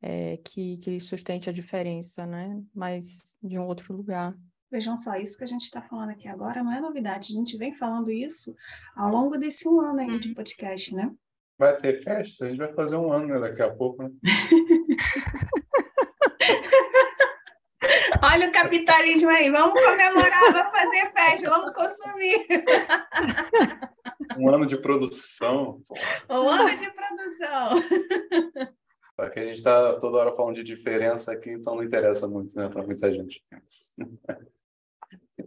é, 0.00 0.38
que, 0.38 0.78
que 0.78 0.98
sustente 0.98 1.50
a 1.50 1.52
diferença, 1.52 2.24
né? 2.24 2.58
Mas 2.74 3.36
de 3.42 3.58
um 3.58 3.66
outro 3.66 3.94
lugar. 3.94 4.34
Vejam 4.70 4.98
só, 4.98 5.16
isso 5.16 5.38
que 5.38 5.44
a 5.44 5.46
gente 5.48 5.62
está 5.62 5.80
falando 5.80 6.10
aqui 6.10 6.28
agora 6.28 6.62
não 6.62 6.72
é 6.72 6.80
novidade. 6.80 7.32
A 7.32 7.36
gente 7.36 7.56
vem 7.56 7.74
falando 7.74 8.10
isso 8.10 8.54
ao 8.94 9.10
longo 9.10 9.38
desse 9.38 9.66
um 9.66 9.80
ano 9.80 10.00
aí 10.00 10.18
de 10.18 10.28
uhum. 10.28 10.34
podcast, 10.34 10.94
né? 10.94 11.10
Vai 11.58 11.74
ter 11.76 12.02
festa? 12.02 12.44
A 12.44 12.48
gente 12.48 12.58
vai 12.58 12.72
fazer 12.74 12.96
um 12.96 13.10
ano 13.10 13.28
né, 13.28 13.40
daqui 13.40 13.62
a 13.62 13.70
pouco, 13.74 14.02
né? 14.02 14.10
Olha 18.22 18.48
o 18.48 18.52
capitalismo 18.52 19.30
aí, 19.30 19.50
vamos 19.50 19.80
comemorar, 19.80 20.52
vamos 20.52 20.76
fazer 20.76 21.12
festa, 21.12 21.48
vamos 21.48 21.72
consumir. 21.72 22.46
Um 24.36 24.48
ano 24.50 24.66
de 24.66 24.76
produção. 24.76 25.82
Um 26.28 26.48
ano 26.48 26.76
de 26.76 26.90
produção. 26.90 27.82
Só 29.18 29.28
que 29.30 29.40
a 29.40 29.44
gente 29.44 29.54
está 29.54 29.98
toda 29.98 30.18
hora 30.18 30.32
falando 30.32 30.56
de 30.56 30.64
diferença 30.64 31.32
aqui, 31.32 31.50
então 31.50 31.74
não 31.74 31.82
interessa 31.82 32.28
muito, 32.28 32.54
né, 32.56 32.68
para 32.68 32.82
muita 32.84 33.10
gente. 33.10 33.42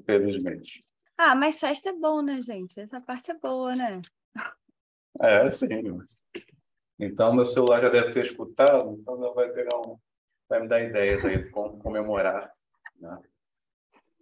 Infelizmente. 0.01 0.83
Ah, 1.17 1.35
mas 1.35 1.59
festa 1.59 1.89
é 1.89 1.93
bom, 1.93 2.21
né, 2.21 2.41
gente? 2.41 2.79
Essa 2.79 2.99
parte 2.99 3.31
é 3.31 3.35
boa, 3.35 3.75
né? 3.75 4.01
É, 5.19 5.49
sim. 5.49 5.99
Então, 6.99 7.33
meu 7.33 7.45
celular 7.45 7.81
já 7.81 7.89
deve 7.89 8.11
ter 8.11 8.21
escutado, 8.21 8.97
então 8.99 9.33
vai 9.33 9.49
pegar 9.49 9.77
um. 9.77 9.97
Vai 10.49 10.61
me 10.61 10.67
dar 10.67 10.81
ideias 10.81 11.23
aí 11.25 11.43
de 11.43 11.49
como 11.49 11.77
comemorar. 11.77 12.51
Né? 12.99 13.17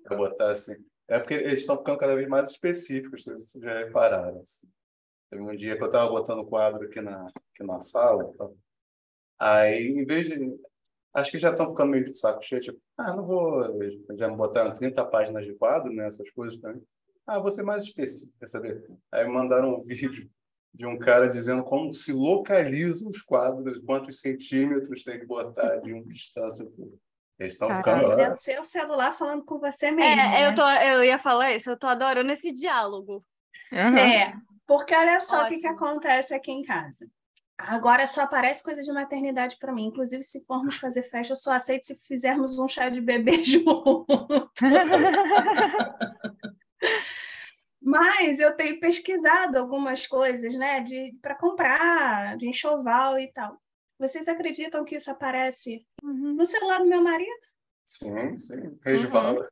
Vou 0.08 0.18
botar 0.18 0.52
assim. 0.52 0.76
É 1.08 1.18
porque 1.18 1.34
eles 1.34 1.62
estão 1.62 1.78
ficando 1.78 1.98
cada 1.98 2.16
vez 2.16 2.28
mais 2.28 2.52
específicos, 2.52 3.24
vocês 3.24 3.52
já 3.62 3.80
repararam. 3.80 4.40
Assim. 4.42 4.68
Teve 5.30 5.42
um 5.42 5.56
dia 5.56 5.76
que 5.76 5.82
eu 5.82 5.88
estava 5.88 6.10
botando 6.10 6.40
o 6.40 6.48
quadro 6.48 6.86
aqui 6.86 7.02
na, 7.02 7.28
aqui 7.28 7.64
na 7.64 7.80
sala. 7.80 8.30
Então, 8.34 8.56
Aí, 9.40 9.88
em 9.88 10.06
vez 10.06 10.28
de. 10.28 10.60
Acho 11.14 11.32
que 11.32 11.38
já 11.38 11.50
estão 11.50 11.70
ficando 11.70 11.92
meio 11.92 12.04
de 12.04 12.16
saco 12.16 12.42
cheio, 12.44 12.62
tipo, 12.62 12.80
ah, 12.98 13.14
não 13.16 13.24
vou. 13.24 13.64
Já 14.16 14.28
me 14.28 14.36
botaram 14.36 14.72
30 14.72 15.04
páginas 15.06 15.46
de 15.46 15.54
quadro, 15.54 15.92
né? 15.92 16.06
Essas 16.06 16.30
coisas 16.32 16.58
para 16.58 16.74
mim. 16.74 16.84
Ah, 17.26 17.40
vou 17.40 17.52
ser 17.52 17.64
mais 17.64 17.84
específico, 17.84 18.34
quer 18.40 18.48
saber? 18.48 18.84
Aí 19.12 19.28
mandaram 19.28 19.74
um 19.74 19.80
vídeo 19.86 20.30
de 20.74 20.86
um 20.86 20.98
cara 20.98 21.28
dizendo 21.28 21.64
como 21.64 21.92
se 21.94 22.14
localizam 22.14 23.10
os 23.10 23.22
quadros, 23.22 23.80
quantos 23.80 24.20
centímetros 24.20 25.04
tem 25.04 25.20
que 25.20 25.26
botar 25.26 25.78
de 25.78 25.94
uma 25.94 26.06
distância. 26.06 26.66
Eles 27.40 27.54
estão 27.54 27.70
ficando. 27.70 28.08
Mas 28.08 28.20
é 28.20 28.32
o 28.32 28.36
seu 28.36 28.62
celular 28.62 29.14
falando 29.14 29.44
com 29.44 29.60
você 29.60 29.92
mesmo. 29.92 30.12
É, 30.12 30.16
né? 30.16 30.48
eu, 30.48 30.56
tô, 30.56 30.68
eu 30.68 31.04
ia 31.04 31.18
falar 31.18 31.54
isso, 31.54 31.70
eu 31.70 31.78
tô 31.78 31.88
adorando 31.88 32.32
esse 32.32 32.52
diálogo. 32.52 33.24
Uhum. 33.72 33.98
É, 33.98 34.34
porque 34.68 34.94
olha 34.96 35.20
só 35.20 35.46
o 35.46 35.48
que, 35.48 35.58
que 35.58 35.68
acontece 35.68 36.34
aqui 36.34 36.52
em 36.52 36.64
casa. 36.64 37.08
Agora 37.62 38.08
só 38.08 38.22
aparece 38.22 38.64
coisa 38.64 38.82
de 38.82 38.92
maternidade 38.92 39.58
para 39.60 39.74
mim. 39.74 39.88
Inclusive, 39.88 40.24
se 40.24 40.44
formos 40.46 40.78
fazer 40.78 41.04
festa, 41.04 41.34
eu 41.34 41.38
só 41.38 41.52
aceito 41.52 41.86
se 41.88 41.96
fizermos 42.08 42.58
um 42.58 42.68
chá 42.68 42.88
de 42.90 43.02
bebê 43.02 43.42
junto. 43.44 44.06
Mas 47.82 48.40
eu 48.40 48.56
tenho 48.56 48.80
pesquisado 48.80 49.58
algumas 49.58 50.06
coisas, 50.06 50.54
né, 50.56 50.82
de 50.82 51.14
para 51.22 51.36
comprar, 51.38 52.38
de 52.38 52.48
enxoval 52.48 53.18
e 53.20 53.32
tal. 53.32 53.58
Vocês 53.98 54.28
acreditam 54.28 54.86
que 54.86 54.96
isso 54.96 55.12
aparece 55.12 55.86
Uhum. 56.04 56.36
no 56.36 56.46
celular 56.46 56.80
do 56.80 56.86
meu 56.88 57.04
marido? 57.04 57.30
Sim, 57.86 58.38
sim. 58.38 58.78
Resvala. 58.86 59.48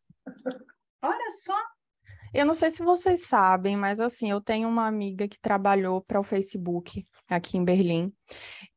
Olha 1.01 1.31
só. 1.43 1.57
Eu 2.33 2.45
não 2.45 2.53
sei 2.53 2.69
se 2.69 2.83
vocês 2.83 3.25
sabem, 3.25 3.75
mas 3.75 3.99
assim, 3.99 4.29
eu 4.29 4.39
tenho 4.41 4.67
uma 4.67 4.85
amiga 4.87 5.27
que 5.27 5.39
trabalhou 5.39 6.01
para 6.01 6.19
o 6.19 6.23
Facebook 6.23 7.03
aqui 7.27 7.57
em 7.57 7.65
Berlim. 7.65 8.13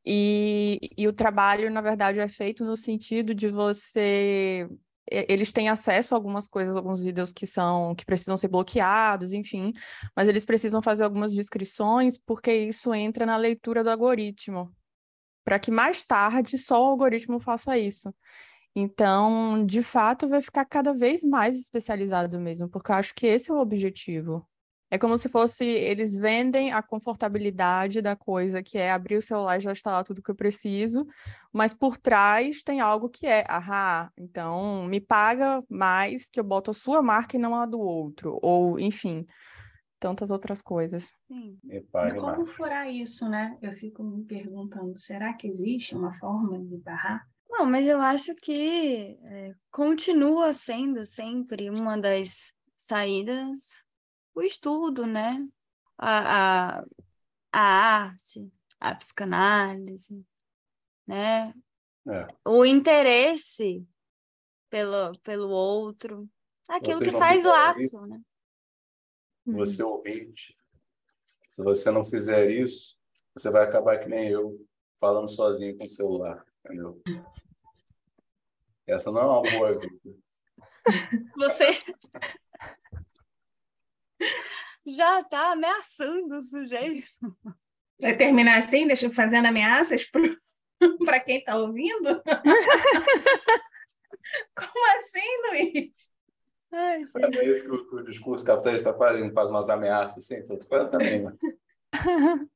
E, 0.05 0.79
e 0.97 1.07
o 1.07 1.13
trabalho, 1.13 1.69
na 1.71 1.81
verdade, 1.81 2.19
é 2.19 2.27
feito 2.27 2.65
no 2.65 2.75
sentido 2.75 3.33
de 3.33 3.47
você. 3.49 4.67
Eles 5.09 5.51
têm 5.51 5.67
acesso 5.69 6.13
a 6.13 6.17
algumas 6.17 6.47
coisas, 6.47 6.75
alguns 6.75 7.01
vídeos 7.01 7.33
que 7.33 7.45
são 7.45 7.93
que 7.95 8.05
precisam 8.05 8.37
ser 8.37 8.47
bloqueados, 8.47 9.33
enfim, 9.33 9.73
mas 10.15 10.29
eles 10.29 10.45
precisam 10.45 10.81
fazer 10.81 11.03
algumas 11.03 11.33
descrições 11.33 12.17
porque 12.17 12.53
isso 12.53 12.93
entra 12.93 13.25
na 13.25 13.35
leitura 13.35 13.83
do 13.83 13.89
algoritmo, 13.89 14.73
para 15.43 15.59
que 15.59 15.71
mais 15.71 16.05
tarde 16.05 16.57
só 16.57 16.81
o 16.81 16.91
algoritmo 16.91 17.39
faça 17.39 17.77
isso. 17.77 18.13
Então, 18.75 19.65
de 19.65 19.81
fato, 19.81 20.29
vai 20.29 20.41
ficar 20.41 20.65
cada 20.65 20.93
vez 20.93 21.23
mais 21.23 21.59
especializado 21.59 22.39
mesmo, 22.39 22.69
porque 22.69 22.91
eu 22.91 22.95
acho 22.95 23.13
que 23.13 23.27
esse 23.27 23.51
é 23.51 23.53
o 23.53 23.59
objetivo. 23.59 24.47
É 24.93 24.97
como 24.97 25.17
se 25.17 25.29
fosse, 25.29 25.63
eles 25.63 26.13
vendem 26.13 26.73
a 26.73 26.83
confortabilidade 26.83 28.01
da 28.01 28.13
coisa, 28.13 28.61
que 28.61 28.77
é 28.77 28.91
abrir 28.91 29.15
o 29.15 29.21
celular 29.21 29.57
e 29.57 29.61
já 29.61 29.71
está 29.71 29.89
lá 29.89 30.03
tudo 30.03 30.21
que 30.21 30.29
eu 30.29 30.35
preciso, 30.35 31.07
mas 31.53 31.73
por 31.73 31.97
trás 31.97 32.61
tem 32.61 32.81
algo 32.81 33.09
que 33.09 33.25
é, 33.25 33.45
ahá, 33.47 34.11
então 34.17 34.83
me 34.83 34.99
paga 34.99 35.63
mais 35.69 36.29
que 36.29 36.41
eu 36.41 36.43
boto 36.43 36.71
a 36.71 36.73
sua 36.73 37.01
marca 37.01 37.37
e 37.37 37.39
não 37.39 37.55
a 37.55 37.65
do 37.65 37.79
outro, 37.79 38.37
ou 38.41 38.77
enfim, 38.77 39.25
tantas 39.97 40.29
outras 40.29 40.61
coisas. 40.61 41.15
Sim. 41.25 41.57
E 41.69 41.81
como 42.19 42.39
mais. 42.39 42.51
furar 42.51 42.91
isso, 42.91 43.29
né? 43.29 43.57
Eu 43.61 43.71
fico 43.71 44.03
me 44.03 44.25
perguntando, 44.25 44.97
será 44.97 45.33
que 45.33 45.47
existe 45.47 45.95
uma 45.95 46.11
forma 46.11 46.59
de 46.59 46.77
barrar? 46.79 47.25
Não, 47.49 47.65
mas 47.65 47.87
eu 47.87 48.01
acho 48.01 48.35
que 48.35 49.17
é, 49.23 49.53
continua 49.71 50.51
sendo 50.51 51.05
sempre 51.05 51.69
uma 51.69 51.97
das 51.97 52.51
saídas 52.75 53.80
o 54.33 54.41
estudo, 54.41 55.05
né? 55.05 55.47
A, 55.97 56.79
a, 56.79 56.85
a 57.51 57.61
arte, 57.61 58.51
a 58.79 58.95
psicanálise, 58.95 60.25
né? 61.05 61.53
É. 62.07 62.27
O 62.45 62.65
interesse 62.65 63.85
pelo, 64.69 65.17
pelo 65.19 65.49
outro, 65.49 66.27
aquilo 66.67 66.97
vocês 66.97 67.11
que 67.11 67.17
faz 67.17 67.43
laço, 67.43 68.05
né? 68.07 68.21
Você 69.45 69.83
ouvinte, 69.83 70.55
se 71.47 71.63
você 71.63 71.91
não 71.91 72.03
fizer 72.03 72.49
isso, 72.49 72.97
você 73.35 73.49
vai 73.49 73.63
acabar 73.63 73.99
que 73.99 74.07
nem 74.07 74.29
eu, 74.29 74.65
falando 74.99 75.27
sozinho 75.27 75.77
com 75.77 75.83
o 75.83 75.89
celular, 75.89 76.45
entendeu? 76.63 77.01
Essa 78.87 79.11
não 79.11 79.21
é 79.21 79.25
uma 79.25 79.41
boa 79.41 79.79
vida. 79.79 80.17
Você 81.37 81.71
já 84.91 85.23
tá 85.23 85.51
ameaçando 85.53 86.37
o 86.37 86.41
sujeito. 86.41 87.07
Vai 87.99 88.15
terminar 88.15 88.57
assim, 88.59 88.87
deixa 88.87 89.05
eu 89.05 89.11
fazendo 89.11 89.47
ameaças 89.47 90.05
para 90.05 90.21
quem 91.21 91.37
está 91.39 91.55
ouvindo? 91.57 92.21
Como 94.55 94.97
assim, 94.97 95.41
Luiz? 95.49 95.91
Ai, 96.73 97.01
É 97.01 97.45
isso 97.45 97.63
que 97.63 97.69
o, 97.71 97.89
que 97.89 97.95
o 97.95 98.03
discurso 98.03 98.45
capitalista 98.45 98.93
faz, 98.93 99.17
ele 99.19 99.33
faz 99.33 99.49
umas 99.49 99.67
ameaças 99.69 100.23
assim, 100.23 100.35
então 100.37 100.57
eu 100.71 100.89
também, 100.89 101.23
né? 101.23 101.33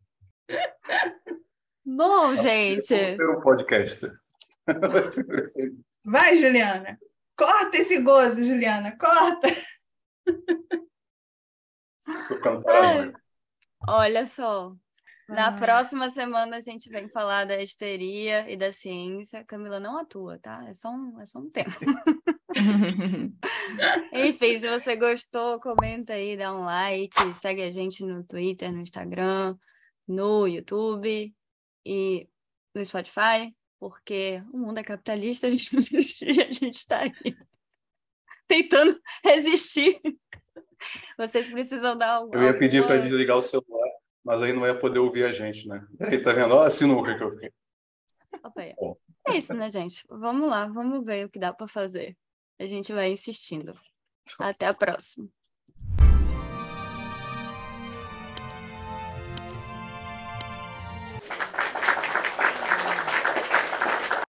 Bom, 1.86 2.38
gente. 2.38 2.96
Vou 2.96 3.10
ser 3.10 3.30
um. 3.30 3.42
Vai 3.42 3.58
vai 5.26 5.44
ser- 5.44 5.74
Vai, 6.04 6.36
Juliana. 6.36 6.98
Corta 7.38 7.78
esse 7.78 8.02
gozo, 8.02 8.46
Juliana, 8.48 8.98
corta. 8.98 9.50
Olha 13.88 14.26
só. 14.26 14.76
Na 15.28 15.48
Ai. 15.48 15.56
próxima 15.56 16.10
semana 16.10 16.58
a 16.58 16.62
gente 16.62 16.88
vem 16.90 17.10
falar 17.10 17.46
da 17.46 17.60
histeria 17.62 18.50
e 18.50 18.56
da 18.56 18.72
ciência. 18.72 19.44
Camila 19.44 19.80
não 19.80 19.98
atua, 19.98 20.38
tá? 20.40 20.64
É 20.68 20.74
só 20.74 20.90
um, 20.92 21.20
é 21.20 21.26
só 21.26 21.40
um 21.40 21.50
tema. 21.50 21.76
Enfim, 24.14 24.60
se 24.60 24.70
você 24.70 24.96
gostou, 24.96 25.60
comenta 25.60 26.14
aí, 26.14 26.38
dá 26.38 26.54
um 26.54 26.64
like, 26.64 27.34
segue 27.34 27.64
a 27.64 27.72
gente 27.72 28.06
no 28.06 28.24
Twitter, 28.24 28.72
no 28.72 28.82
Instagram, 28.82 29.58
no 30.08 30.48
YouTube 30.48 31.34
e 31.86 32.30
no 32.74 32.86
Spotify, 32.86 33.56
porque 33.80 34.44
o 34.54 34.58
mundo 34.60 34.78
é 34.78 34.84
capitalista, 34.84 35.48
a 35.48 35.52
gente, 35.52 36.42
a 36.42 36.52
gente 36.52 36.76
está 36.76 37.00
aí 37.00 37.12
tentando 38.48 39.00
resistir. 39.24 40.00
Vocês 41.18 41.50
precisam 41.50 41.98
dar 41.98 42.24
um. 42.24 42.34
Eu 42.34 42.44
ia 42.44 42.58
pedir 42.58 42.86
para 42.86 42.98
desligar 42.98 43.38
o 43.38 43.42
celular, 43.42 43.90
mas 44.24 44.42
aí 44.42 44.54
não 44.54 44.66
ia 44.66 44.78
poder 44.78 45.00
ouvir 45.00 45.26
a 45.26 45.32
gente, 45.32 45.68
né? 45.68 45.86
E 46.00 46.04
aí, 46.04 46.22
tá 46.22 46.34
vendo? 46.34 46.54
Olha 46.54 46.68
a 46.68 46.70
sinuca 46.70 47.16
que 47.16 47.24
eu 47.24 47.32
fiquei. 47.32 47.52
É. 48.58 48.74
Bom. 48.76 48.98
É 49.28 49.38
isso, 49.38 49.54
né, 49.54 49.72
gente? 49.72 50.04
Vamos 50.10 50.50
lá, 50.50 50.68
vamos 50.68 51.04
ver 51.04 51.26
o 51.26 51.30
que 51.30 51.40
dá 51.40 51.52
para 51.52 51.68
fazer. 51.68 52.16
A 52.60 52.66
gente 52.66 52.94
vai 52.94 53.12
insistindo. 53.12 53.78
Até 54.40 54.68
a 54.68 54.74
próxima. 54.74 55.28